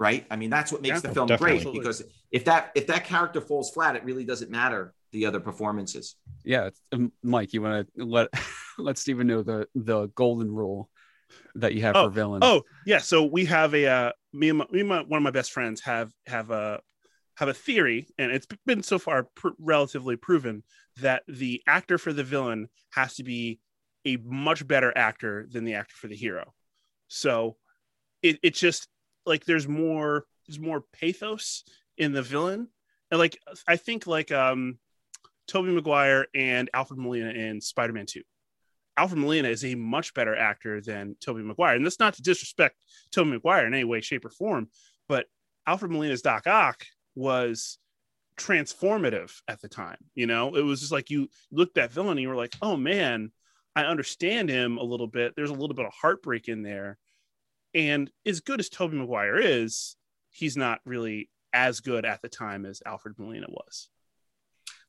[0.02, 0.26] Right.
[0.32, 1.64] I mean, that's what makes yeah, the film definitely.
[1.64, 5.40] great because if that, if that character falls flat, it really doesn't matter the other
[5.40, 6.16] performances.
[6.44, 6.72] Yeah.
[6.92, 8.30] Um, Mike, you want to let,
[8.80, 10.90] let Stephen know the, the golden rule
[11.54, 12.44] that you have oh, for villains.
[12.44, 12.98] Oh yeah.
[12.98, 15.52] So we have a, uh, me and, my, me and my, one of my best
[15.52, 16.80] friends have, have a,
[17.36, 20.64] have a theory, and it's been so far pr- relatively proven
[21.00, 23.60] that the actor for the villain has to be
[24.06, 26.56] a much better actor than the actor for the hero.
[27.08, 27.58] So
[28.24, 28.88] it, it's just
[29.26, 31.64] like there's more there's more pathos
[31.98, 32.68] in the villain,
[33.10, 34.78] and like I think like um
[35.48, 38.22] Tobey Maguire and Alfred Molina in Spider-Man 2.
[38.98, 41.76] Alfred Molina is a much better actor than Tobey Maguire.
[41.76, 42.76] And that's not to disrespect
[43.12, 44.70] Tobey Maguire in any way, shape, or form,
[45.10, 45.26] but
[45.68, 47.80] Alfred Molina's Doc Ock was
[48.38, 49.98] transformative at the time.
[50.16, 52.56] You know, it was just like you looked at that villain and you were like,
[52.62, 53.32] oh man,
[53.76, 55.34] I understand him a little bit.
[55.36, 56.98] There's a little bit of heartbreak in there.
[57.74, 59.96] And as good as Tobey Maguire is,
[60.30, 63.90] he's not really as good at the time as Alfred Molina was.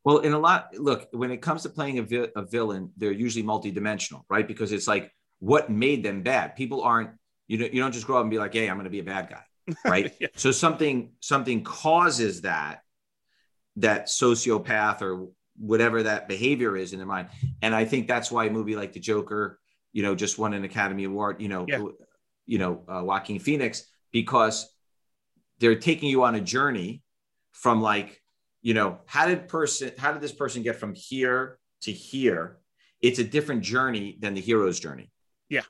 [0.04, 3.12] Well, in a lot, look, when it comes to playing a, vi- a villain, they're
[3.12, 4.46] usually multidimensional, right?
[4.46, 6.56] Because it's like what made them bad.
[6.56, 7.10] People aren't,
[7.46, 9.00] you know, you don't just grow up and be like, hey, I'm going to be
[9.00, 9.42] a bad guy
[9.84, 10.28] right yeah.
[10.34, 12.82] so something something causes that
[13.76, 17.28] that sociopath or whatever that behavior is in their mind
[17.60, 19.58] and i think that's why a movie like the joker
[19.92, 21.82] you know just won an academy award you know yeah.
[22.46, 24.68] You know uh, joaquin phoenix because
[25.58, 27.02] they're taking you on a journey
[27.52, 28.20] from like
[28.62, 32.58] you know how did person how did this person get from here to here?
[33.00, 35.10] It's a different journey than the hero's journey.
[35.48, 35.62] Yeah.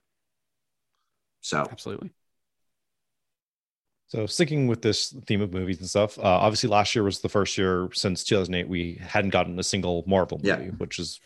[1.40, 1.66] So.
[1.70, 2.12] Absolutely.
[4.08, 7.30] So sticking with this theme of movies and stuff, uh, obviously last year was the
[7.30, 10.70] first year since 2008 we hadn't gotten a single Marvel movie, yeah.
[10.72, 11.18] which is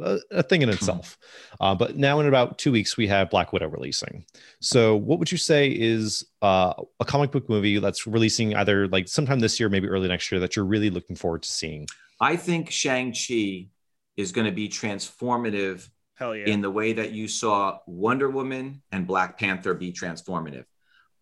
[0.00, 1.18] a, a, thing in itself.
[1.60, 4.24] Uh, but now in about two weeks we have Black Widow releasing.
[4.60, 9.08] So what would you say is uh, a comic book movie that's releasing either like
[9.08, 11.86] sometime this year, maybe early next year that you're really looking forward to seeing?
[12.20, 13.68] I think Shang Chi
[14.16, 15.88] is going to be transformative.
[16.14, 16.46] Hell yeah.
[16.46, 20.64] In the way that you saw Wonder Woman and Black Panther be transformative.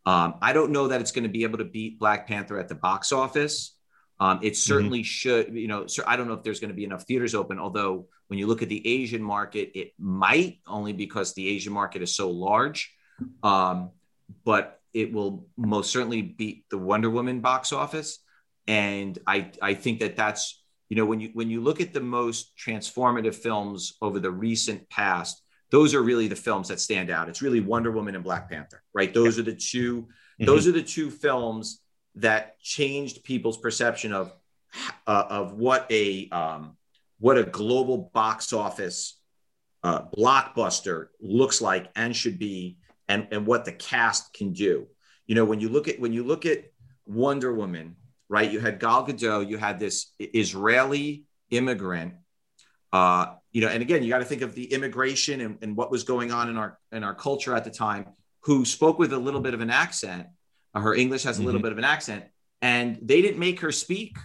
[0.07, 2.69] Um, I don't know that it's going to be able to beat Black Panther at
[2.69, 3.77] the box office.
[4.19, 4.55] Um, it mm-hmm.
[4.55, 5.05] certainly mm-hmm.
[5.05, 7.59] should, you know, so I don't know if there's going to be enough theaters open.
[7.59, 12.01] Although when you look at the Asian market, it might only because the Asian market
[12.01, 12.95] is so large.
[13.43, 13.91] Um,
[14.45, 18.21] but it will most certainly beat the Wonder Woman box office.
[18.69, 22.01] And I, I think that that's, you know, when you when you look at the
[22.01, 27.29] most transformative films over the recent past, those are really the films that stand out.
[27.29, 29.13] It's really Wonder Woman and Black Panther, right?
[29.13, 30.45] Those are the 2 mm-hmm.
[30.45, 31.81] those are the two films
[32.15, 34.33] that changed people's perception of
[35.05, 36.77] uh, of what a um,
[37.21, 39.19] what a global box office
[39.83, 42.79] uh, blockbuster looks like and should be,
[43.09, 44.89] and and what the cast can do.
[45.27, 46.65] You know, when you look at when you look at
[47.07, 47.97] Wonder Woman,
[48.29, 48.51] right?
[48.51, 52.15] You had Gal Gadot, you had this Israeli immigrant
[52.93, 55.91] uh, you know, and again, you got to think of the immigration and, and, what
[55.91, 58.07] was going on in our in our culture at the time,
[58.43, 60.27] who spoke with a little bit of an accent.
[60.75, 61.67] Uh, her English has a little mm-hmm.
[61.67, 62.25] bit of an accent,
[62.63, 64.17] and they didn't make her speak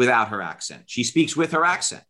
[0.00, 0.84] without her accent.
[0.86, 2.02] She speaks with her accent,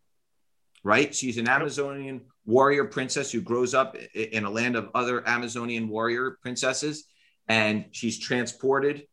[0.85, 1.13] right?
[1.13, 6.39] She's an Amazonian warrior princess who grows up in a land of other Amazonian warrior
[6.41, 7.07] princesses,
[7.49, 9.09] and she's transported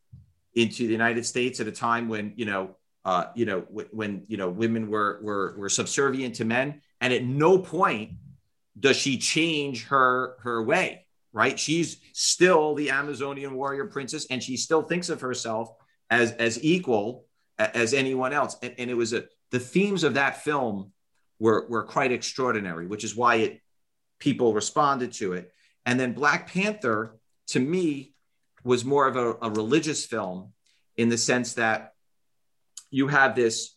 [0.54, 4.22] into the United States at a time when you know uh, you know, w- when
[4.28, 8.12] you know women were were were subservient to men, and at no point
[8.78, 11.04] does she change her her way.
[11.32, 11.58] Right?
[11.58, 15.68] She's still the Amazonian warrior princess, and she still thinks of herself
[16.10, 17.24] as as equal
[17.58, 18.56] as anyone else.
[18.62, 20.92] And, and it was a the themes of that film
[21.38, 23.60] were were quite extraordinary, which is why it
[24.18, 25.52] people responded to it.
[25.86, 28.12] And then Black Panther, to me,
[28.64, 30.52] was more of a, a religious film
[30.96, 31.94] in the sense that
[32.90, 33.76] you have this,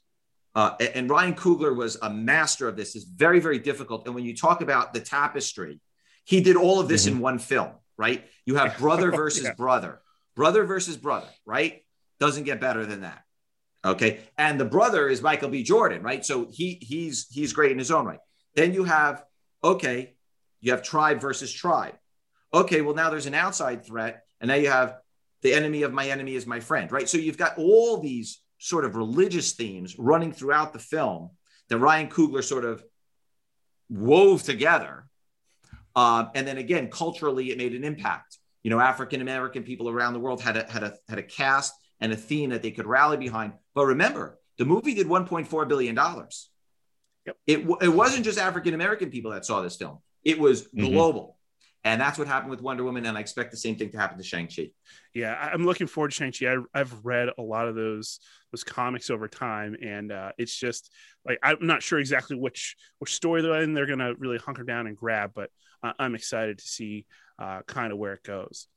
[0.55, 2.95] uh, and Ryan Coogler was a master of this.
[2.95, 4.05] It's very, very difficult.
[4.05, 5.79] And when you talk about the tapestry,
[6.25, 7.17] he did all of this mm-hmm.
[7.17, 8.25] in one film, right?
[8.45, 9.53] You have brother versus yeah.
[9.53, 10.01] brother,
[10.35, 11.83] brother versus brother, right?
[12.19, 13.23] Doesn't get better than that.
[13.85, 14.19] Okay.
[14.37, 15.63] And the brother is Michael B.
[15.63, 16.25] Jordan, right?
[16.25, 18.19] So he he's he's great in his own right.
[18.55, 19.23] Then you have,
[19.63, 20.15] okay,
[20.61, 21.95] you have tribe versus tribe.
[22.53, 24.97] Okay, well, now there's an outside threat, and now you have
[25.41, 27.09] the enemy of my enemy is my friend, right?
[27.09, 31.31] So you've got all these sort of religious themes running throughout the film
[31.69, 32.83] that Ryan Coogler sort of
[33.89, 35.05] wove together
[35.95, 38.37] Um, and then again, culturally, it made an impact.
[38.63, 41.73] You know, African American people around the world had a had a had a cast
[42.01, 43.53] and a theme that they could rally behind.
[43.73, 46.49] But remember, the movie did 1.4 billion dollars.
[47.25, 47.37] Yep.
[47.47, 50.91] It it wasn't just African American people that saw this film; it was Mhm.
[50.91, 51.37] global.
[51.83, 54.19] And that's what happened with Wonder Woman, and I expect the same thing to happen
[54.19, 54.69] to Shang Chi.
[55.15, 56.45] Yeah, I'm looking forward to Shang-Chi.
[56.45, 58.19] I, I've read a lot of those
[58.51, 60.91] those comics over time, and uh, it's just
[61.25, 65.31] like I'm not sure exactly which which storyline they're gonna really hunker down and grab,
[65.33, 65.49] but
[65.81, 67.07] I, I'm excited to see
[67.39, 68.67] uh, kind of where it goes.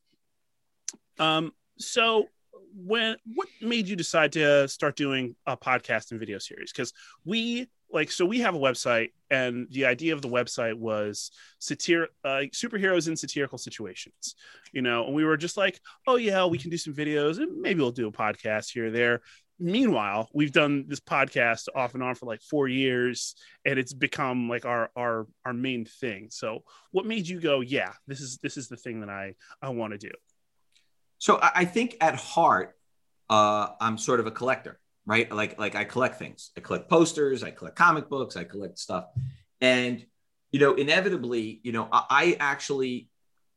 [1.19, 2.29] Um, so
[2.75, 6.73] when what made you decide to start doing a podcast and video series?
[6.73, 6.93] Because
[7.25, 12.07] we like so we have a website, and the idea of the website was satir
[12.25, 14.35] uh, superheroes in satirical situations
[14.75, 15.07] you know?
[15.07, 17.93] And we were just like oh yeah we can do some videos and maybe we'll
[17.93, 19.23] do a podcast here or there.
[19.59, 24.49] Meanwhile we've done this podcast off and on for like four years and it's become
[24.49, 26.29] like our our our main thing.
[26.31, 29.69] So what made you go yeah this is this is the thing that i i
[29.69, 30.11] want to do
[31.25, 32.77] So I think at heart,
[33.31, 35.33] uh, I'm sort of a collector, right?
[35.33, 36.51] Like like I collect things.
[36.55, 37.43] I collect posters.
[37.43, 38.37] I collect comic books.
[38.37, 39.07] I collect stuff,
[39.59, 40.05] and
[40.53, 43.09] you know, inevitably, you know, I, I actually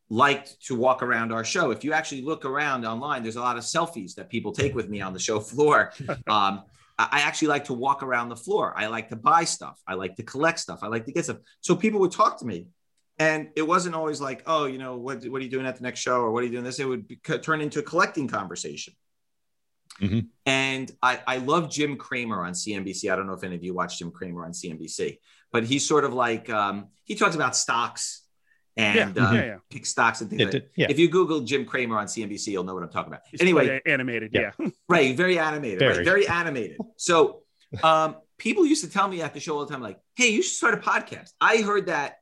[0.10, 1.72] liked to walk around our show.
[1.72, 4.88] If you actually look around online, there's a lot of selfies that people take with
[4.88, 5.92] me on the show floor.
[6.26, 6.64] Um,
[6.98, 8.74] I actually like to walk around the floor.
[8.78, 9.78] I like to buy stuff.
[9.86, 10.80] I like to collect stuff.
[10.84, 11.40] I like to get stuff.
[11.60, 12.68] So people would talk to me
[13.20, 15.84] and it wasn't always like, oh, you know, what, what are you doing at the
[15.84, 16.80] next show or what are you doing this?
[16.80, 18.94] It would be, turn into a collecting conversation.
[20.02, 20.28] Mhm.
[20.46, 23.12] And I, I love Jim Cramer on CNBC.
[23.12, 25.18] I don't know if any of you watch Jim Cramer on CNBC,
[25.52, 28.24] but he's sort of like, um, he talks about stocks
[28.76, 30.86] and yeah uh, yeah yeah pick stocks and things It like did- yeah.
[30.88, 33.24] If you Google Jim Cramer on CNBC, you'll know what I'm talking about.
[33.34, 34.68] It's anyway, animated yeah, Yeah.
[34.88, 35.80] Right, very animated.
[35.80, 35.98] Very, Very.
[36.06, 36.06] right?
[36.06, 36.78] very animated.
[36.98, 37.42] So
[37.82, 40.44] um, people used to tell me at the show all the time, like, hey, you
[40.44, 41.32] should start a podcast.
[41.42, 42.18] I heard that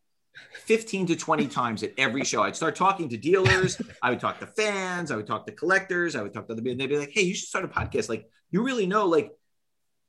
[0.66, 2.44] 15 to 20 times at every show.
[2.44, 6.16] I'd start talking to dealers, I would talk to fans, I would talk to collectors,
[6.16, 7.68] I would talk to other people, and they'd be like, hey, you should start a
[7.68, 8.10] podcast.
[8.10, 9.32] Like, you really know, like,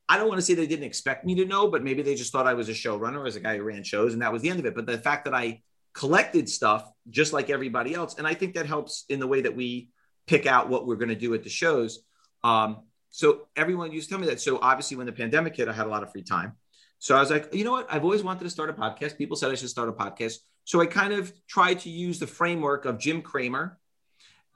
[0.08, 2.32] I don't want to say they didn't expect me to know, but maybe they just
[2.32, 4.50] thought I was a showrunner as a guy who ran shows, and that was the
[4.50, 4.74] end of it.
[4.74, 5.62] But the fact that I
[5.92, 9.56] collected stuff just like everybody else, and I think that helps in the way that
[9.56, 9.90] we
[10.26, 12.00] pick out what we're going to do at the shows.
[12.44, 14.40] Um, so everyone used to tell me that.
[14.40, 16.52] So obviously, when the pandemic hit, I had a lot of free time.
[16.98, 17.86] So I was like, you know what?
[17.90, 19.18] I've always wanted to start a podcast.
[19.18, 20.38] People said I should start a podcast.
[20.64, 23.78] So I kind of tried to use the framework of Jim Cramer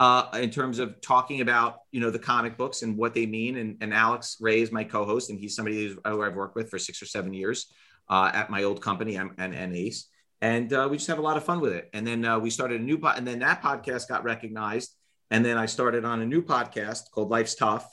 [0.01, 3.57] uh, in terms of talking about, you know, the comic books and what they mean.
[3.59, 6.79] And, and Alex Ray is my co-host, and he's somebody who I've worked with for
[6.79, 7.73] six or seven years
[8.09, 10.09] uh, at my old company and, and, Ace.
[10.41, 11.91] And uh, we just have a lot of fun with it.
[11.93, 14.91] And then uh, we started a new pod, and then that podcast got recognized.
[15.31, 17.87] And then I started on a new podcast called Life's Tough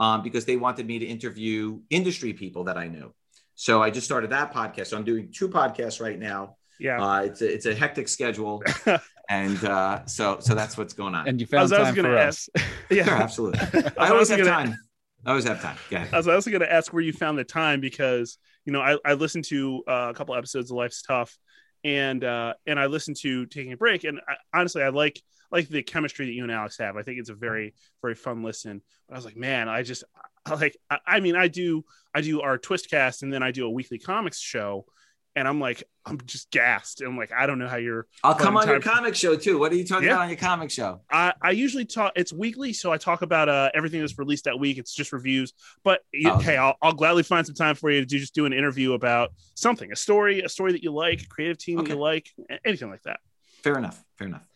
[0.00, 3.14] um, because they wanted me to interview industry people that I knew.
[3.56, 4.88] So I just started that podcast.
[4.88, 6.56] So I'm doing two podcasts right now.
[6.78, 7.02] yeah.
[7.02, 8.62] Uh, it's a, it's a hectic schedule,
[9.30, 11.26] and uh, so so that's what's going on.
[11.26, 12.62] And you I was, found I was time gonna for ask us.
[12.90, 13.60] yeah Sure, absolutely.
[13.82, 14.76] was I always have gonna- time.
[15.24, 15.76] I always have time.
[15.90, 16.14] Go ahead.
[16.14, 18.96] I was also going to ask where you found the time because you know I,
[19.04, 21.36] I listened to uh, a couple episodes of Life's Tough,
[21.82, 25.68] and uh, and I listened to Taking a Break, and I, honestly I like like
[25.68, 26.96] the chemistry that you and Alex have.
[26.96, 28.82] I think it's a very very fun listen.
[29.08, 30.20] But I was like, man, I just I
[30.60, 31.84] like I, I mean I do
[32.14, 34.86] I do our Twist cast, and then I do a weekly comics show,
[35.34, 37.00] and I'm like I'm just gassed.
[37.00, 38.06] And I'm like I don't know how you're.
[38.24, 38.94] I'll come Fun on your time.
[38.94, 39.58] comic show too.
[39.58, 40.14] What are you talking Yeah.
[40.14, 41.00] about on your comic show?
[41.10, 42.12] I, I usually talk.
[42.16, 44.78] It's weekly, so I talk about uh, everything that's released that week.
[44.78, 45.52] It's just reviews.
[45.84, 46.52] But you- Oh, okay.
[46.52, 48.92] hey, I'll, I'll gladly find some time for you to do, just do an interview
[48.94, 52.30] about something, a story, a story that you like, a creative team that you like,
[52.64, 53.20] anything like that.
[53.62, 54.02] Fair enough.
[54.16, 54.46] Fair enough.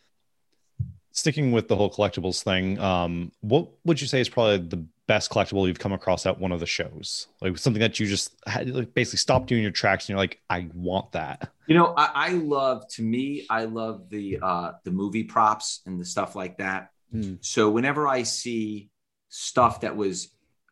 [1.12, 5.28] Sticking with the whole collectibles thing, um, what would you say is probably the best
[5.32, 7.26] collectible you've come across at one of the shows?
[7.40, 10.40] Like something that you just had, like, basically stopped doing your tracks and you're like,
[10.48, 11.50] I want that.
[11.66, 16.00] You know, I, I love to me, I love the uh the movie props and
[16.00, 16.90] the stuff like that.
[17.10, 17.34] Hmm.
[17.40, 18.90] So whenever I see
[19.30, 20.16] stuff that was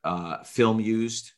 [0.05, 1.33] uh film used,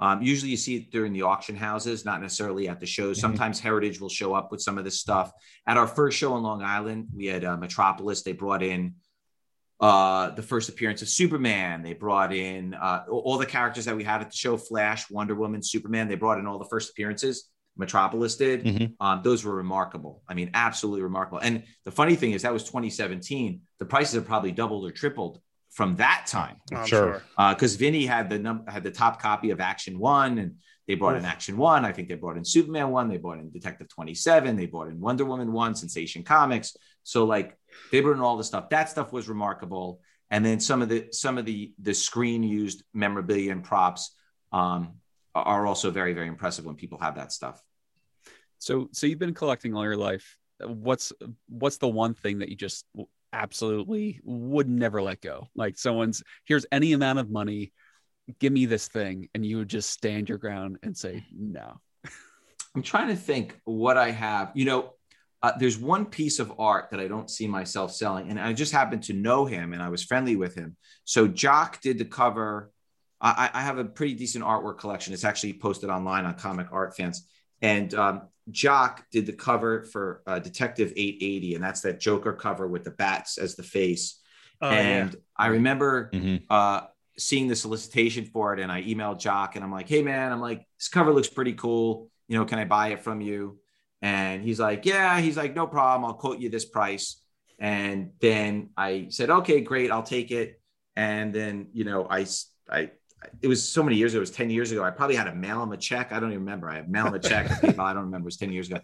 [0.00, 3.18] um, usually you see it during the auction houses, not necessarily at the shows.
[3.18, 3.20] Mhm.
[3.20, 5.32] Sometimes Heritage will show up with some of this stuff.
[5.66, 8.22] At our first show in Long Island, we had uh, Metropolis.
[8.22, 8.94] They brought in
[9.80, 14.02] uh the first appearance of superman they brought in uh all the characters that we
[14.04, 17.48] had at the show flash wonder woman superman they brought in all the first appearances
[17.76, 18.94] metropolis did Mhm.
[19.00, 22.64] um those were remarkable i mean absolutely remarkable and the funny thing is that was
[22.64, 27.22] 2017 the prices have probably doubled or tripled from that time I'm Sure.
[27.50, 30.56] because Vinny had the num- had the top copy of Action One, and
[30.88, 31.84] they brought in Action One.
[31.84, 33.06] I think they brought in Superman One.
[33.08, 34.56] They brought in Detective Twenty Seven.
[34.56, 36.74] They brought in Wonder Woman One, Sensation Comics.
[37.04, 37.56] So like
[37.90, 38.70] they in all the stuff.
[38.70, 40.00] That stuff was remarkable.
[40.30, 44.14] And then some of the some of the the screen used memorabilia and props
[44.52, 44.94] um,
[45.34, 47.62] are also very very impressive when people have that stuff.
[48.58, 50.36] So, so you've been collecting all your life.
[50.64, 51.12] what's
[51.48, 52.84] what's the one thing that you just
[53.32, 55.48] absolutely would never let go?
[55.54, 57.72] Like someone's here's any amount of money,
[58.38, 61.80] give me this thing, and you would just stand your ground and say no.
[62.74, 64.52] I'm trying to think what I have.
[64.54, 64.94] You know,
[65.42, 68.72] uh, there's one piece of art that I don't see myself selling, and I just
[68.72, 70.76] happened to know him, and I was friendly with him.
[71.04, 72.72] So Jock did the cover.
[73.20, 75.12] I, I have a pretty decent artwork collection.
[75.12, 77.28] It's actually posted online on Comic Art Fans,
[77.62, 82.66] and um, Jock did the cover for uh, Detective 880, and that's that Joker cover
[82.66, 84.20] with the bats as the face.
[84.60, 85.18] Oh, and yeah.
[85.36, 86.42] I remember Mhm.
[86.50, 86.82] uh,
[87.16, 90.40] seeing the solicitation for it, and I emailed Jock, and I'm like, "Hey, man, I'm
[90.40, 92.10] like, this cover looks pretty cool.
[92.28, 93.58] You know, can I buy it from you?"
[94.02, 96.04] And he's like, "Yeah." He's like, "No problem.
[96.04, 97.20] I'll quote you this price."
[97.58, 99.90] And then I said, "Okay, great.
[99.90, 100.60] I'll take it."
[100.96, 102.26] And then you know, I
[102.70, 102.90] I
[103.42, 104.18] it was so many years ago.
[104.18, 104.84] It was 10 years ago.
[104.84, 106.12] I probably had to mail him a check.
[106.12, 106.70] I don't even remember.
[106.70, 107.46] I mail him a check.
[107.46, 107.78] PayPal.
[107.84, 108.26] I don't remember.
[108.26, 108.80] It was 10 years ago.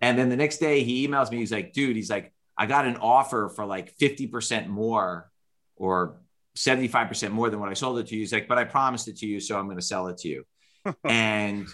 [0.00, 1.38] And then the next day he emails me.
[1.38, 5.30] He's like, dude, he's like, I got an offer for like 50% more
[5.76, 6.20] or
[6.56, 8.22] 75% more than what I sold it to you.
[8.22, 9.40] He's like, but I promised it to you.
[9.40, 10.44] So I'm going to sell it to you.
[11.04, 11.66] and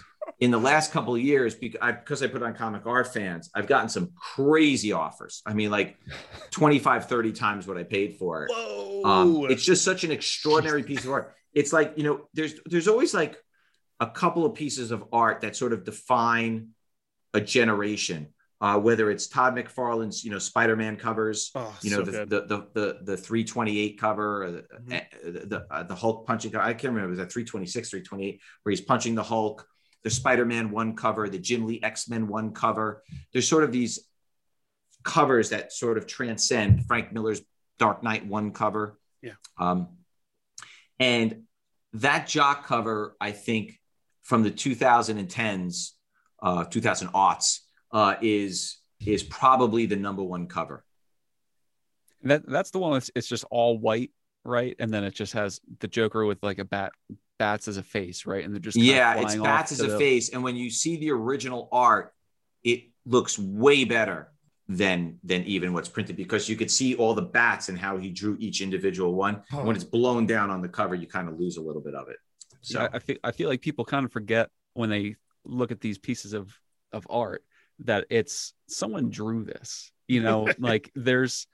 [0.43, 3.87] in the last couple of years, because I, put on comic art fans, I've gotten
[3.87, 5.41] some crazy offers.
[5.45, 5.95] I mean, like
[6.51, 8.51] 25, 30 times what I paid for it.
[9.05, 11.33] Um, it's just such an extraordinary piece of art.
[11.53, 13.37] It's like you know, there's there's always like
[14.01, 16.71] a couple of pieces of art that sort of define
[17.33, 18.27] a generation.
[18.59, 22.41] Uh, whether it's Todd McFarlane's, you know, Spider-Man covers, Oh, you know, so the, the,
[22.41, 25.03] the the the 328 cover, or the Mhm.
[25.23, 26.55] the, the, uh, the Hulk punching.
[26.55, 27.07] I can't remember.
[27.07, 29.67] It was at 326, 328, where he's punching the Hulk.
[30.03, 33.03] The Spider-Man one cover, the Jim Lee X-Men one cover.
[33.31, 33.99] There's sort of these
[35.03, 37.41] covers that sort of transcend Frank Miller's
[37.79, 38.97] Dark Knight one cover.
[39.21, 39.33] Yeah.
[39.57, 39.89] Um,
[40.99, 41.43] and
[41.93, 43.79] that jock cover, I think,
[44.21, 45.91] from the 2010s,
[46.41, 47.59] uh, 2000 aughts,
[47.91, 50.83] uh, is is probably the number one cover.
[52.23, 54.11] That that's the one that's it's just all white,
[54.43, 54.75] right?
[54.79, 56.93] And then it just has the Joker with like a bat
[57.39, 58.43] bats as a face, right?
[58.43, 61.11] And they're just yeah, it's bats as a the- face, and when you see the
[61.11, 62.13] original art,
[62.63, 64.31] it looks way better
[64.69, 68.09] than than even what's printed because you could see all the bats and how he
[68.09, 69.43] drew each individual one.
[69.51, 69.65] Oh.
[69.65, 72.07] When it's blown down on the cover, you kind of lose a little bit of
[72.09, 72.17] it.
[72.61, 75.81] So I, I feel I feel like people kind of forget when they look at
[75.81, 76.57] these pieces of
[76.91, 77.43] of art
[77.79, 79.91] that it's someone drew this.
[80.07, 81.47] You know, like there's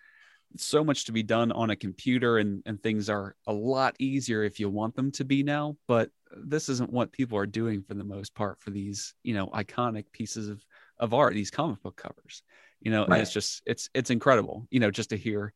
[0.57, 4.43] so much to be done on a computer and and things are a lot easier
[4.43, 7.93] if you want them to be now, but this isn't what people are doing for
[7.93, 10.63] the most part for these, you know, iconic pieces of
[10.99, 12.43] of art, these comic book covers.
[12.81, 15.53] You know, and it's just it's it's incredible, you know, just to hear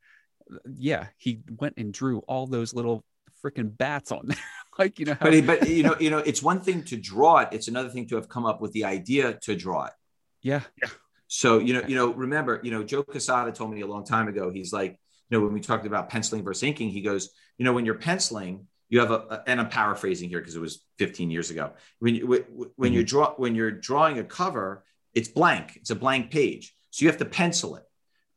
[0.75, 3.03] yeah, he went and drew all those little
[3.43, 4.37] freaking bats on there.
[4.77, 7.39] like, you know, how, but but you know you know it's one thing to draw
[7.39, 9.93] it; it's another thing to have come up with the idea to draw it.
[10.41, 10.89] yeah, yeah,
[11.36, 14.27] So you know, you know, remember, you know, Joe Quesada told me a long time
[14.27, 14.51] ago.
[14.51, 17.73] He's like, you know, when we talked about penciling versus inking, he goes, you know,
[17.73, 21.31] when you're penciling, you have a, a- and I'm paraphrasing here because it was 15
[21.31, 21.71] years ago.
[21.97, 22.41] When you when
[22.75, 23.07] when you mm-hmm.
[23.07, 24.84] draw when you're drawing a cover,
[25.15, 25.75] it's blank.
[25.77, 27.84] It's a blank page, so you have to pencil it.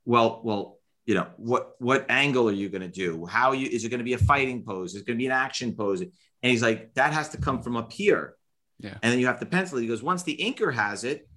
[0.06, 3.26] Well, well, you know, what what angle are you going to do?
[3.26, 4.94] How you is it going to be a fighting pose?
[4.94, 6.00] Is it going to be an action pose?
[6.00, 8.36] And he's like, that has to come from up here.
[8.78, 8.94] Yeah.
[9.02, 9.82] And then you have to pencil it.
[9.82, 11.28] He goes, once the inker has it,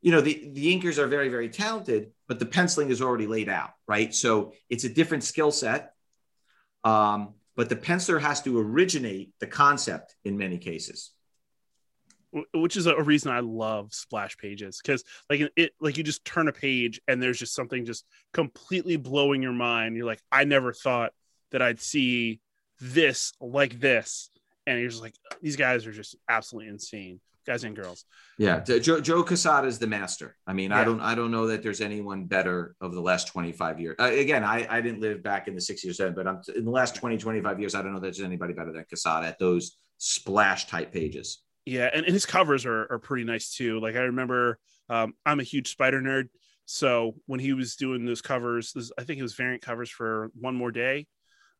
[0.00, 3.48] you know the the inkers are very very talented but the penciling is already laid
[3.48, 4.14] out right?
[4.14, 5.94] So it's a different skill set.
[6.84, 11.10] Um, but the penciler has to originate the concept in many cases.
[12.54, 16.46] Which is a reason I love splash pages because like it like you just turn
[16.46, 19.96] a page and there's just something just completely blowing your mind.
[19.96, 21.12] You're like, I never thought
[21.50, 22.38] that I'd see
[22.80, 24.30] this like this,
[24.68, 28.04] and you're just like, these guys are just absolutely insane, guys and girls.
[28.38, 31.62] yeah joe, joe Quesada is the master i mean i don't i don't know that
[31.62, 35.48] there's anyone better of the last 25 years uh, again I, I didn't live back
[35.48, 37.92] in the 60s or 70s but i'm in the last 20 25 years i don't
[37.92, 42.14] know that there's anybody better than Quesada at those splash type pages Yeah, and, and
[42.14, 43.80] his covers are, are pretty nice too.
[43.80, 46.28] Like I remember, um, I'm a huge spider nerd,
[46.64, 50.30] so when he was doing those covers, this, I think it was variant covers for
[50.40, 51.06] One More Day,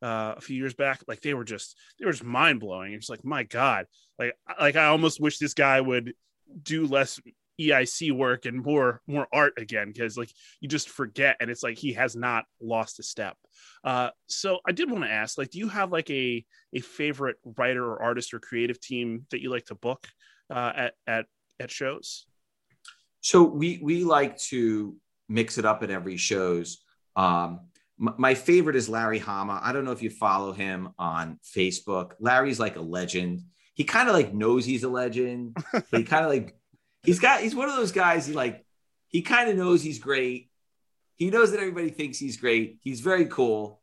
[0.03, 1.01] uh, a few years back.
[1.07, 2.93] Like they were just they were just mind blowing.
[2.93, 3.87] It's like my god,
[4.19, 6.15] like like I almost wish this guy would
[6.63, 7.21] do less
[7.61, 11.77] EIC work and more more art again because like you just forget, and it's like
[11.77, 13.37] he has not lost a step.
[13.85, 17.37] Uh, so I did want to ask, like, do you have like a a favorite
[17.57, 20.07] writer or artist or creative team that you like to book
[20.49, 21.27] uh, at at
[21.59, 22.27] at shows?
[23.21, 24.97] So we we like to
[25.29, 26.83] mix it up at every shows.
[27.17, 27.61] Um,
[28.01, 29.61] my favorite is Larry Hama.
[29.63, 32.13] I don't know if you follow him on Facebook.
[32.19, 33.43] Larry's like a legend.
[33.75, 35.57] He kind of like knows he's a legend.
[35.91, 36.57] he kind of like
[37.03, 38.27] he's got he's one of those guys.
[38.27, 38.65] He like
[39.09, 40.51] he kind of knows he's great,
[41.21, 42.79] he knows that everybody thinks he's great.
[42.81, 43.83] He's very cool.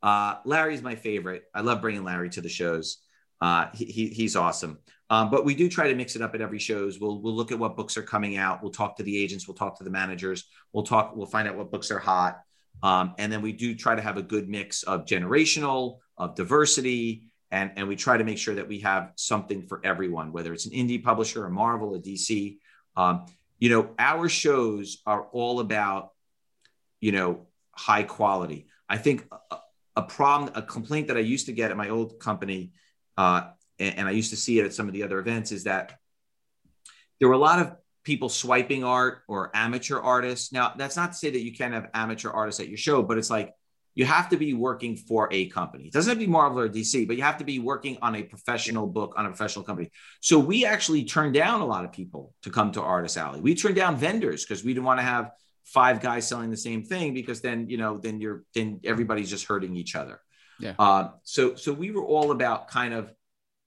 [0.00, 1.42] Uh, Larry's my favorite.
[1.52, 2.98] I love bringing Larry to the shows.
[3.40, 4.78] Uh, he, he, he's awesome.
[5.10, 7.00] Um, but we do try to mix it up at every shows.
[7.00, 8.62] We'll we'll look at what books are coming out.
[8.62, 9.48] We'll talk to the agents.
[9.48, 10.44] We'll talk to the managers.
[10.72, 11.16] We'll talk.
[11.16, 12.38] We'll find out what books are hot.
[12.82, 17.28] Um, and then we do try to have a good mix of generational, of diversity,
[17.50, 20.66] and and we try to make sure that we have something for everyone, whether it's
[20.66, 22.58] an indie publisher, a Marvel, a DC.
[22.96, 23.26] Um,
[23.58, 26.10] you know, our shows are all about,
[27.00, 28.66] you know, high quality.
[28.88, 29.56] I think a,
[29.96, 32.72] a problem, a complaint that I used to get at my old company
[33.16, 33.48] uh,
[33.78, 35.98] and, and I used to see it at some of the other events, is that
[37.18, 37.76] there were a lot of
[38.06, 40.52] people swiping art or amateur artists.
[40.52, 43.18] Now, that's not to say that you can't have amateur artists at your show, but
[43.18, 43.52] it's like
[43.96, 45.86] you have to be working for a company.
[45.86, 48.14] It doesn't have to be Marvel or DC, but you have to be working on
[48.14, 49.90] a professional book on a professional company.
[50.20, 53.40] So we actually turned down a lot of people to come to Artist Alley.
[53.40, 55.32] We turned down vendors because we didn't want to have
[55.64, 59.46] five guys selling the same thing because then you know then you're then everybody's just
[59.46, 60.20] hurting each other.
[60.60, 60.74] Yeah.
[60.78, 63.12] Uh, so so we were all about kind of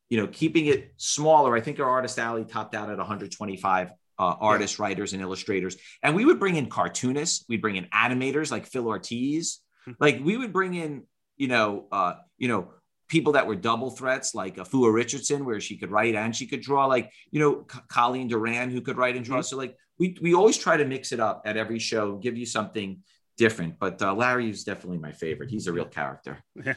[0.09, 1.55] you know, keeping it smaller.
[1.55, 4.85] I think our artist alley topped out at 125 uh, artists, yeah.
[4.85, 5.77] writers, and illustrators.
[6.03, 7.45] And we would bring in cartoonists.
[7.49, 9.59] We'd bring in animators like Phil Ortiz.
[9.85, 9.93] Hmm.
[9.99, 11.03] like we would bring in,
[11.37, 12.73] you know, uh, you know,
[13.07, 16.61] people that were double threats like Afua Richardson, where she could write and she could
[16.61, 16.85] draw.
[16.85, 19.37] Like you know, Colleen Doran, who could write and draw.
[19.37, 19.43] Mm-hmm.
[19.43, 22.45] So like we we always try to mix it up at every show, give you
[22.45, 22.99] something
[23.37, 23.79] different.
[23.79, 25.49] But uh, Larry is definitely my favorite.
[25.49, 26.43] He's a real character.
[26.65, 26.73] Yeah.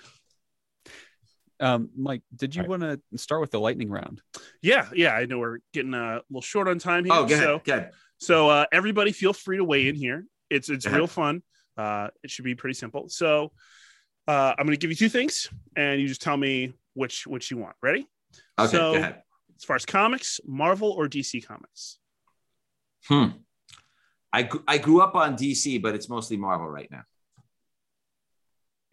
[1.63, 2.69] Um, Mike, did you right.
[2.69, 4.21] want to start with the lightning round?
[4.63, 5.15] Yeah, yeah.
[5.15, 7.15] I know we're getting a little short on time here.
[7.15, 7.39] Oh, good.
[7.39, 7.91] So, good.
[8.19, 10.27] so uh, everybody, feel free to weigh in here.
[10.51, 11.43] It's it's real fun.
[11.77, 13.09] Uh, it should be pretty simple.
[13.09, 13.53] So
[14.27, 17.51] uh, I'm going to give you two things, and you just tell me which which
[17.51, 17.77] you want.
[17.81, 18.09] Ready?
[18.59, 18.71] Okay.
[18.71, 21.99] So, as far as comics, Marvel or DC Comics?
[23.07, 23.27] Hmm.
[24.33, 27.03] I I grew up on DC, but it's mostly Marvel right now.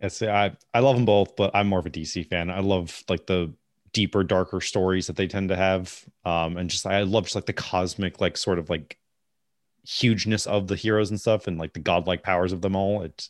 [0.01, 2.49] Yes, I I love them both, but I'm more of a DC fan.
[2.49, 3.53] I love like the
[3.91, 7.45] deeper, darker stories that they tend to have, um, and just I love just like
[7.45, 8.97] the cosmic, like sort of like
[9.83, 13.01] hugeness of the heroes and stuff, and like the godlike powers of them all.
[13.01, 13.29] It's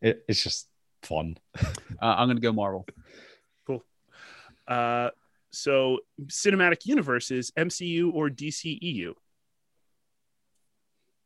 [0.00, 0.68] it, it's just
[1.02, 1.36] fun.
[1.58, 1.64] uh,
[2.00, 2.86] I'm gonna go Marvel.
[3.66, 3.84] Cool.
[4.68, 5.10] Uh,
[5.50, 9.14] so cinematic universes, MCU or DCEU?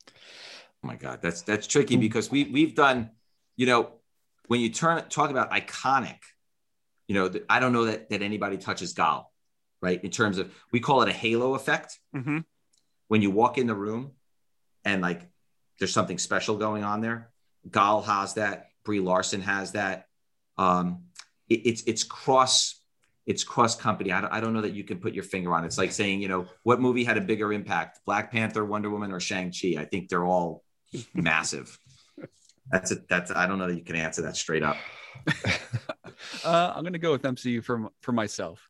[0.09, 3.11] Oh my god, that's that's tricky because we we've done,
[3.57, 3.91] you know,
[4.49, 6.19] when you turn talk about iconic,
[7.07, 9.31] you know, I don't know that that anybody touches Gal,
[9.81, 10.03] right?
[10.03, 11.99] In terms of we call it a halo effect.
[12.15, 12.39] Mm-hmm.
[13.07, 14.13] When you walk in the room,
[14.85, 15.23] and like
[15.79, 17.31] there's something special going on there.
[17.71, 18.67] Gal has that.
[18.85, 20.07] Brie Larson has that.
[20.57, 21.05] Um,
[21.49, 22.81] it, it's it's cross
[23.27, 24.11] it's cross company.
[24.11, 25.67] I don't, I don't know that you can put your finger on it.
[25.67, 29.13] It's like saying, you know, what movie had a bigger impact, Black Panther, Wonder Woman,
[29.13, 29.75] or Shang Chi?
[29.79, 30.65] I think they're all
[31.15, 31.79] massive.
[32.71, 33.09] That's it.
[33.09, 34.77] That's I don't know that you can answer that straight up.
[36.45, 38.69] uh, I'm gonna go with MCU for for myself.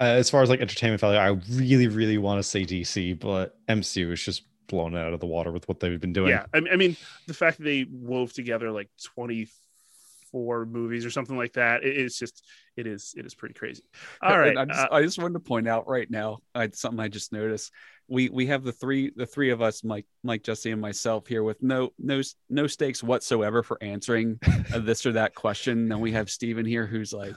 [0.00, 3.56] Uh, as far as like entertainment value, I really, really want to say DC, but
[3.68, 6.30] MCU is just blown out of the water with what they've been doing.
[6.30, 6.96] Yeah, I, I mean,
[7.28, 12.18] the fact that they wove together like 24 movies or something like that, it, it's
[12.18, 12.44] just,
[12.76, 13.84] it is, it is pretty crazy.
[14.22, 16.98] All right, I just, uh, I just, wanted to point out right now, I, something
[16.98, 17.70] I just noticed
[18.08, 21.42] we we have the three the three of us mike mike jesse and myself here
[21.42, 24.38] with no no no stakes whatsoever for answering
[24.78, 25.90] this or that question.
[25.90, 27.34] And we have stephen here who's like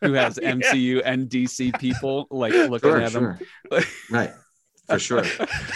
[0.00, 0.52] who has yeah.
[0.52, 3.38] mcu and dc people like looking sure, at sure.
[3.70, 4.32] him right.
[4.88, 5.22] For sure.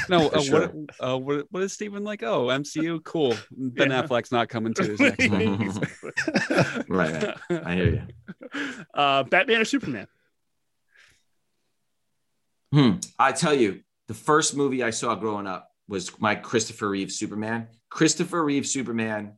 [0.09, 0.61] No for uh, sure.
[0.69, 2.23] What, uh, what what is stephen like?
[2.23, 3.35] Oh mcu cool.
[3.53, 4.03] Ben yeah.
[4.03, 5.81] affleck's not coming to his next one
[6.89, 10.09] right i hear you uh batman or superman?
[12.73, 12.95] Hmm.
[13.21, 17.69] I tell you the first movie I saw growing up was my Christopher Reeve Superman.
[17.91, 19.35] Christopher Reeve Superman,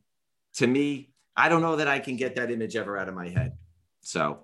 [0.55, 3.29] to me, I don't know that I can get that image ever out of my
[3.29, 3.53] head.
[4.01, 4.39] So,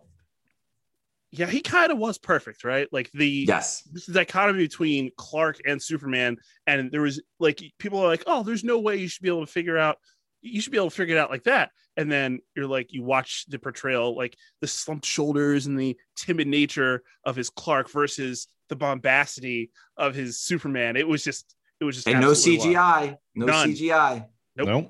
[1.32, 2.88] yeah, he kind of was perfect, right?
[2.92, 8.08] Like the yes, this dichotomy between Clark and Superman, and there was like people are
[8.08, 9.98] like, oh, there's no way you should be able to figure out.
[10.42, 11.72] You should be able to figure it out like that.
[11.96, 16.48] And then you're like, you watch the portrayal, like the slumped shoulders and the timid
[16.48, 20.96] nature of his Clark versus the bombacity of his Superman.
[20.96, 23.70] It was just, it was just, and no CGI, no None.
[23.70, 24.26] CGI.
[24.56, 24.90] Nope.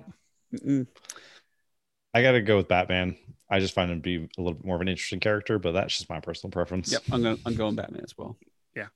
[0.51, 0.88] nope.
[2.13, 3.17] I got to go with Batman.
[3.49, 5.74] I just find him to be a little bit more of an interesting character, but
[5.74, 6.91] that's just my personal preference.
[6.91, 7.39] Yep, I'm going.
[7.45, 8.38] I'm going Batman as well.
[8.76, 8.88] Yeah,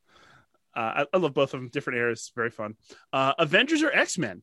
[0.76, 1.70] uh, I, I, love both of them.
[1.70, 2.76] Different eras, very fun.
[3.14, 4.42] Uh, Avengers or X Men?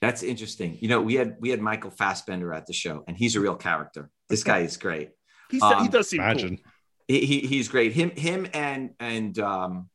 [0.00, 0.78] That's interesting.
[0.80, 3.56] You know, we had we had Michael Fassbender at the show, and he's a real
[3.56, 4.10] character.
[4.28, 5.10] This guy is great.
[5.50, 6.56] He, um, he does seem imagine.
[6.56, 6.66] Cool
[7.18, 7.92] he, he's great.
[7.92, 9.88] Him him and and um,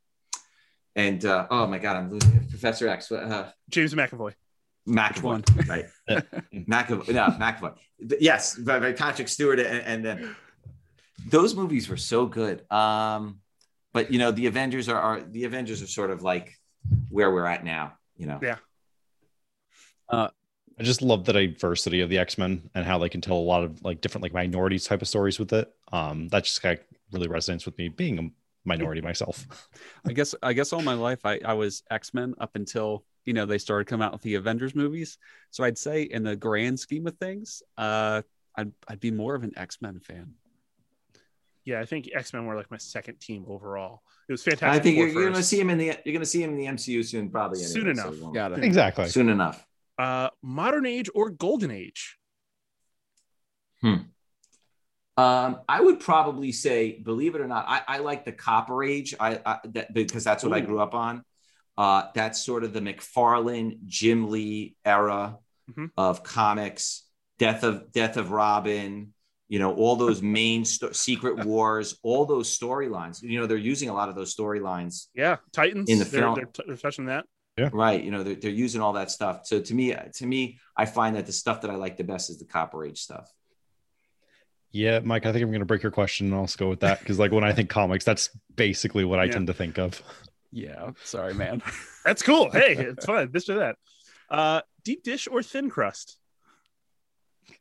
[0.96, 2.50] and uh, oh my god, I'm losing it.
[2.50, 3.12] Professor X.
[3.12, 4.34] Uh, James McAvoy.
[4.88, 5.86] McAvoy, right?
[6.54, 7.76] McAvoy, no, McAvoy.
[8.20, 10.36] Yes, by, by Patrick Stewart, and, and then
[11.28, 12.70] those movies were so good.
[12.72, 13.40] Um,
[13.94, 16.54] but you know, the Avengers are, are the Avengers are sort of like
[17.10, 17.94] where we're at now.
[18.18, 18.58] You know, Yeah.
[20.78, 23.40] I just love the diversity of the X Men and how they can tell a
[23.40, 25.74] lot of like different like minorities type of stories with it.
[25.92, 28.30] Um, that just kind of really resonates with me being a
[28.68, 29.46] minority myself.
[30.08, 33.34] I guess I guess all my life I, I was X Men up until you
[33.34, 35.18] know they started coming out with the Avengers movies.
[35.52, 38.22] So I'd say in the grand scheme of things, uh,
[38.56, 40.34] I'd I'd be more of an X Men fan.
[41.64, 44.02] Yeah, I think X Men were like my second team overall.
[44.28, 44.70] It was fantastic.
[44.70, 46.52] I think you're, you're going to see him in the you're going to see him
[46.52, 48.12] in the MCU soon, probably anyway, Soon enough.
[48.12, 48.64] we won't- Got it.
[48.64, 49.08] exactly.
[49.10, 49.66] soon enough.
[50.00, 52.18] uh, modern age or golden age.
[55.18, 59.16] Um, I would probably say, believe it or not, I, I like the Copper Age.
[59.20, 61.24] I, I that, because that's what I grew up on.
[61.78, 65.38] Uh, that's sort of the McFarlane, Jim Lee era
[65.72, 65.90] Mhm.
[65.98, 67.04] of comics.
[67.40, 69.14] Death of Death of Robin.
[69.48, 73.22] You know all those main sto- Secret Wars, all those storylines.
[73.24, 75.90] You know they're using a lot of those storylines, Yeah, Titans.
[75.90, 76.36] In the they're, film.
[76.36, 77.26] they're, t- they're touching that.
[77.58, 77.70] Yeah.
[77.74, 78.02] right?
[78.04, 79.42] You know they're, they're using all that stuff.
[79.46, 82.30] So to me, to me, I find that the stuff that I like the best
[82.30, 83.30] is the Copper Age stuff.
[84.76, 86.82] Yeah, Mike, I think I'm going to break your question and I'll just go with
[86.82, 89.32] that because, like, when I think comics, that's basically what I Yeah.
[89.32, 90.02] tend to think of.
[90.52, 91.62] Yeah, sorry, man.
[92.04, 92.50] That's cool.
[92.52, 93.30] Hey, it's fun.
[93.32, 93.78] This or that.
[94.30, 96.18] Uh, deep dish or thin crust?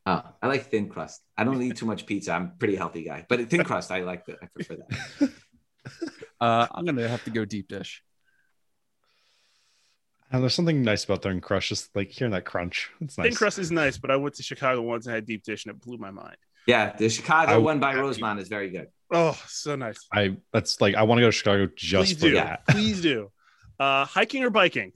[0.05, 1.21] Uh, I like thin crust.
[1.39, 2.33] I don't eat too much pizza.
[2.33, 4.39] I'm a pretty healthy guy, but thin crust, I like that.
[4.43, 5.31] I prefer that.
[6.41, 8.03] Uh, I'm gonna have to go deep dish.
[10.33, 12.91] And there's something nice about thin crust, just like hearing that crunch.
[13.01, 13.27] It's nice.
[13.29, 15.75] Thin crust is nice, but I went to Chicago once and had deep dish, and
[15.75, 16.37] it blew my mind.
[16.67, 18.89] Yeah, the Chicago I- one by Rosemont is very good.
[19.13, 19.99] Oh, so nice.
[20.13, 22.35] I that's like I want to go to Chicago just Please for do.
[22.35, 22.67] that.
[22.67, 23.31] Please do.
[23.79, 24.93] Uh, hiking or biking?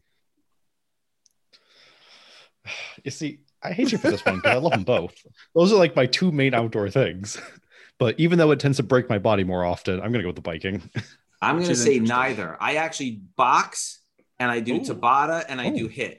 [3.04, 5.14] You see, I hate you for this one because I love them both.
[5.54, 7.40] Those are like my two main outdoor things.
[7.98, 10.36] But even though it tends to break my body more often, I'm gonna go with
[10.36, 10.88] the biking.
[11.42, 12.56] I'm going to say neither.
[12.60, 13.98] I actually box
[14.38, 14.80] and I do Ooh.
[14.82, 15.76] Tabata and I Ooh.
[15.76, 16.18] do HIIT.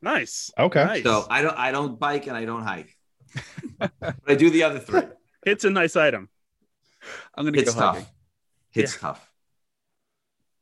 [0.00, 0.52] Nice.
[0.56, 0.84] Okay.
[0.84, 1.02] Nice.
[1.02, 2.96] So I don't I don't bike and I don't hike.
[3.78, 5.02] But I do the other three.
[5.44, 6.28] It's a nice item.
[7.34, 7.94] I'm gonna It's go tough.
[7.96, 8.08] hiking.
[8.74, 9.00] It's Yeah.
[9.00, 9.30] tough.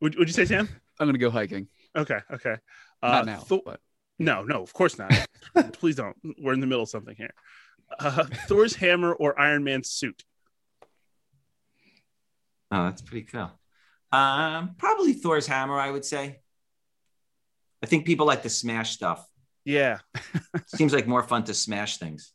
[0.01, 0.71] Would, would you say, Sam?
[0.99, 1.69] I'm gonna go hiking.
[1.95, 2.19] Okay.
[2.33, 2.57] Okay.
[3.03, 3.81] Uh, Not now, Thor- but
[4.19, 5.13] no, no, of course not.
[5.75, 6.17] Please don't.
[6.41, 7.35] We're in the middle of something here.
[7.99, 10.25] Uh, Thor's hammer or Iron Man's suit?
[12.71, 13.51] Oh, that's pretty cool.
[14.13, 16.41] Um, probably Thor's hammer, I would say.
[17.83, 19.27] I think people like to smash stuff.
[19.65, 19.99] Yeah.
[20.67, 22.33] Seems like more fun to smash things.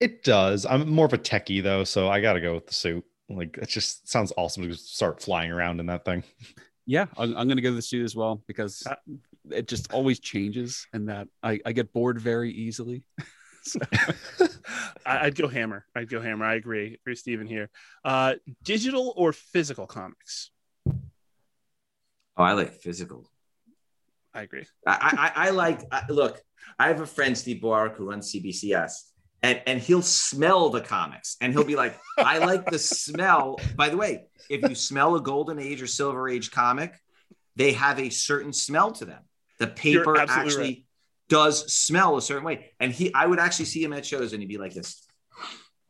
[0.00, 0.66] It does.
[0.66, 3.04] I'm more of a techie though, so I gotta go with the suit.
[3.28, 6.22] Like it just sounds awesome to start flying around in that thing.
[6.86, 8.94] yeah, I'm, I'm gonna go the suit as well because Uh,
[9.50, 13.04] it just always changes, and that I, I get bored very easily.
[13.68, 13.80] So,
[15.04, 15.86] I, I'd go hammer.
[15.96, 16.44] I'd go hammer.
[16.44, 16.86] I agree.
[16.86, 17.68] Agree, with Stephen here.
[18.04, 20.52] Uh, digital or physical comics?
[20.86, 23.28] Oh, I like physical.
[24.32, 24.66] I agree.
[24.86, 26.40] I, I, I like I, look.
[26.78, 28.92] I have a friend Steve Borock who runs CBCS,
[29.46, 33.88] and and he'll smell the comics, and he'll be like, "I like the smell." By
[33.88, 36.94] the way, if you smell a Golden Age or Silver Age comic,
[37.54, 39.22] they have a certain smell to them.
[39.58, 40.84] The paper actually right.
[41.28, 44.42] does smell a certain way, and he, I would actually see him at shows, and
[44.42, 45.06] he'd be like this.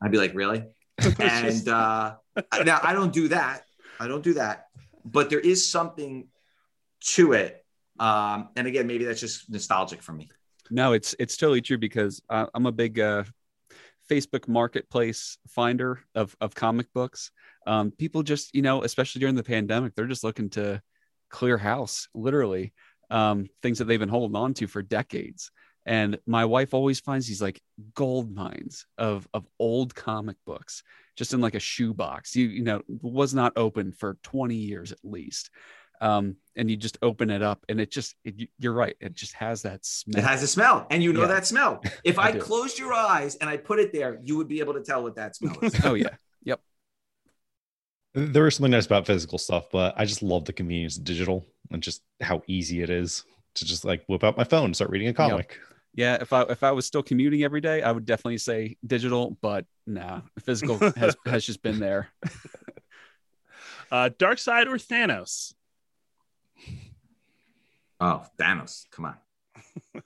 [0.02, 0.64] I'd be like, "Really?"
[1.18, 2.16] and uh,
[2.64, 3.62] now I don't do that.
[3.98, 4.66] I don't do that,
[5.04, 6.28] but there is something
[7.14, 7.64] to it.
[7.98, 10.28] Um, and again, maybe that's just nostalgic for me.
[10.70, 13.24] no, it's it's totally true because uh, I'm a big uh,
[14.08, 17.30] Facebook Marketplace finder of of comic books.
[17.66, 20.82] Um, people just you know, especially during the pandemic, they're just looking to
[21.30, 22.72] clear house, literally.
[23.10, 25.52] Um, things that they've been holding on to for decades.
[25.84, 27.60] And my wife always finds these like
[27.94, 30.82] gold mines of of old comic books,
[31.14, 32.34] just in like a shoebox.
[32.34, 35.50] You you know was not open for 20 years at least.
[36.00, 39.34] Um, and you just open it up, and it just it, you're right, it just
[39.34, 40.18] has that smell.
[40.22, 41.26] It has a smell, and you know Yeah.
[41.28, 41.82] that smell.
[42.04, 44.74] If I I, closed your eyes and I put it there, you would be able
[44.74, 45.74] to tell what that smell is.
[45.84, 46.60] oh yeah, Yep.
[48.14, 51.44] There is something nice about physical stuff, but I just love the convenience of digital
[51.70, 53.24] and just how easy it is
[53.54, 55.58] to just like whip out my phone and start reading a comic.
[55.94, 56.16] yeah.
[56.20, 59.66] If I if I was still commuting every day, I would definitely say digital, but
[59.86, 62.08] nah, physical has has just been there.
[63.90, 65.52] Uh, Darkseid or Thanos?
[68.00, 69.16] Oh, Thanos, come on.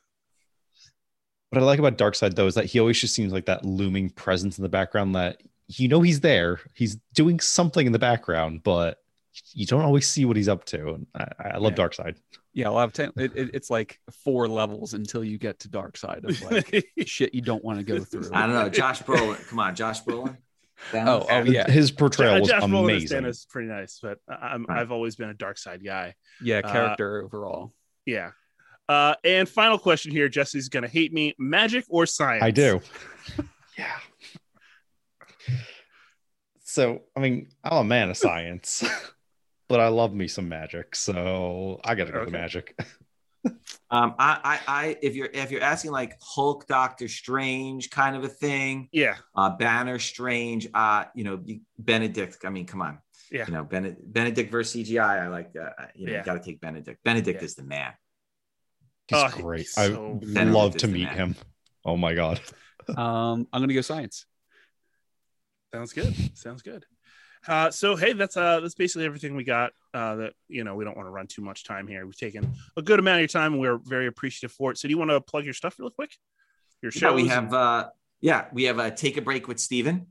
[1.50, 4.10] What I like about Darkseid though is that he always just seems like that looming
[4.10, 6.60] presence in the background that you know he's there.
[6.74, 8.98] He's doing something in the background, but
[9.52, 10.90] you don't always see what he's up to.
[10.94, 11.84] And I, I love Yeah.
[11.86, 12.16] Darkseid.
[12.52, 16.22] Yeah, well, I've ten, it, it, it's like four levels until you get to Darkseid
[16.24, 18.30] of like shit you don't want to go through.
[18.32, 18.68] I don't know.
[18.68, 19.44] Josh Brolin.
[19.48, 20.36] Come on, Josh Brolin.
[20.94, 23.22] Oh, oh yeah, His portrayal was Josh Brolin as amazing.
[23.22, 24.78] Thanos is pretty nice, but I'm, Right.
[24.80, 26.14] I've always been a Darkseid guy.
[26.40, 27.72] yeah, Uh, character overall.
[28.06, 28.30] Yeah.
[28.88, 31.34] Uh, and final question here: Jesse's gonna hate me.
[31.38, 32.42] Magic or science?
[32.42, 32.80] I do.
[33.78, 33.96] yeah.
[36.64, 38.84] So, I mean, I'm a man of science,
[39.68, 40.94] but I love me some magic.
[40.94, 42.38] So I got to go with Okay.
[42.38, 42.78] magic.
[43.92, 48.22] Um, I, I, I, if you're if you're asking like Hulk, Doctor Strange kind of
[48.22, 49.16] a thing, Yeah.
[49.34, 51.42] uh, Banner, Strange, uh, you know,
[51.78, 52.36] Benedict.
[52.44, 52.98] I mean, come on,
[53.30, 53.46] Yeah.
[53.46, 55.24] you know, Benedict, Benedict versus CGI.
[55.24, 56.18] I like, uh, you know, Yeah.
[56.18, 57.02] you got to take Benedict.
[57.04, 57.44] Benedict Yeah.
[57.44, 57.92] is the man.
[59.08, 59.60] He's Oh, great.
[59.60, 61.16] he's I so would love to Benedict is the meet man.
[61.16, 61.36] him.
[61.84, 62.40] Oh my God.
[62.96, 64.26] Um, I'm gonna go science.
[65.72, 66.12] Sounds good.
[66.36, 66.84] Sounds good.
[67.46, 69.72] Uh, so hey, that's uh that's basically everything we got.
[69.94, 72.04] Uh, that you know we don't want to run too much time here.
[72.04, 74.78] We've taken a good amount of your time, and we're very appreciative for it.
[74.78, 76.10] So do you want to plug your stuff real quick?
[76.82, 77.14] Your Yeah, shows.
[77.22, 80.08] we have uh yeah, we have a take a break with Stephen.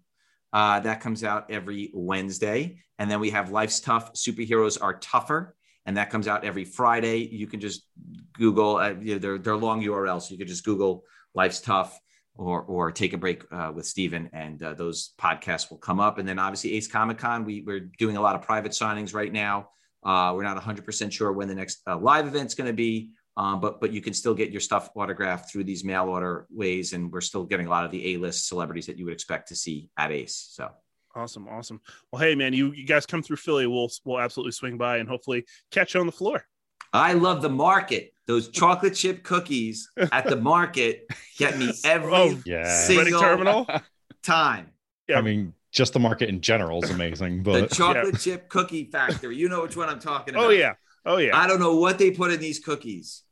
[0.52, 2.80] Uh that comes out every Wednesday.
[3.00, 5.56] And then we have Life's Tough, Superheroes Are Tougher.
[5.86, 7.28] And that comes out every Friday.
[7.32, 7.88] You can just
[8.34, 10.24] Google, uh, you know, they're, they're long URLs.
[10.24, 12.00] So you could just Google Life's Tough
[12.36, 16.18] or, or Take a Break uh, with Stephen, and uh, those podcasts will come up.
[16.18, 19.32] And then obviously Ace Comic Con, we, we're doing a lot of private signings right
[19.32, 19.70] now.
[20.04, 23.10] Uh, we're not 100% sure when the next uh, live event's going to be,
[23.40, 26.92] um, but but you can still get your stuff autographed through these mail order ways,
[26.94, 29.56] and we're still getting a lot of the A-list celebrities that you would expect to
[29.56, 30.50] see at Ace.
[30.52, 30.70] So
[31.16, 31.80] awesome, awesome.
[32.12, 35.08] Well, hey man, you you guys come through Philly, we'll we'll absolutely swing by and
[35.08, 36.44] hopefully catch you on the floor.
[36.92, 38.12] I love the market.
[38.28, 41.06] Those chocolate chip cookies at the market
[41.38, 42.76] get me every Oh, Yeah.
[42.76, 43.68] Single- terminal.
[44.24, 44.68] time.
[45.08, 45.18] Yeah.
[45.18, 48.86] I mean, just the market in general is amazing, But The but chocolate chip cookie
[48.92, 49.38] factory.
[49.38, 50.48] You know which one I'm talking about.
[50.48, 50.74] Oh yeah.
[51.06, 51.38] Oh yeah.
[51.38, 53.24] I don't know what they put in these cookies.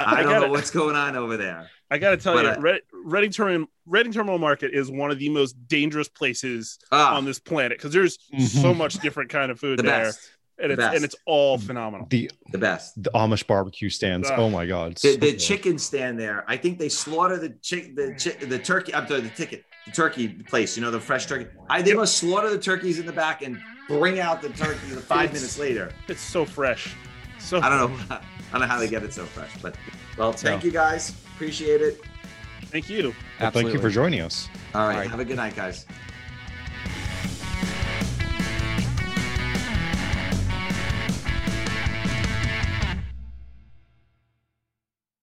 [0.00, 1.68] I, I don't gotta- know what's going on over there.
[1.90, 5.10] I got to tell But, you, uh, Red, Reading Terminal Reading Terminal Market is one
[5.10, 8.14] of the most dangerous places Ah, on this planet because there's
[8.50, 8.76] so Mhm.
[8.78, 10.30] much different kind of food the there, best.
[10.58, 10.94] and the it's best.
[10.96, 12.06] and it's all phenomenal.
[12.08, 13.02] the The best.
[13.02, 14.30] the Amish barbecue stands.
[14.30, 14.38] Ugh.
[14.38, 14.94] Oh my God.
[14.96, 16.44] The, so the chicken stand there.
[16.48, 18.94] I think they slaughter the chick, the chick, the turkey.
[18.94, 20.78] I'm sorry, the ticket, the turkey place.
[20.78, 21.50] You know, the fresh turkey.
[21.68, 25.30] I they must slaughter the turkeys in the back and bring out the turkey five
[25.34, 25.92] minutes later.
[26.08, 26.94] It's so fresh.
[27.38, 28.18] So I don't know.
[28.52, 29.74] I don't know how they get it so fresh, but
[30.18, 31.10] well, thank So- you guys.
[31.34, 32.00] Appreciate it.
[32.66, 33.14] Thank you.
[33.40, 34.48] Well, thank you for joining us.
[34.74, 35.10] All right, All right.
[35.10, 35.86] have a good night, guys.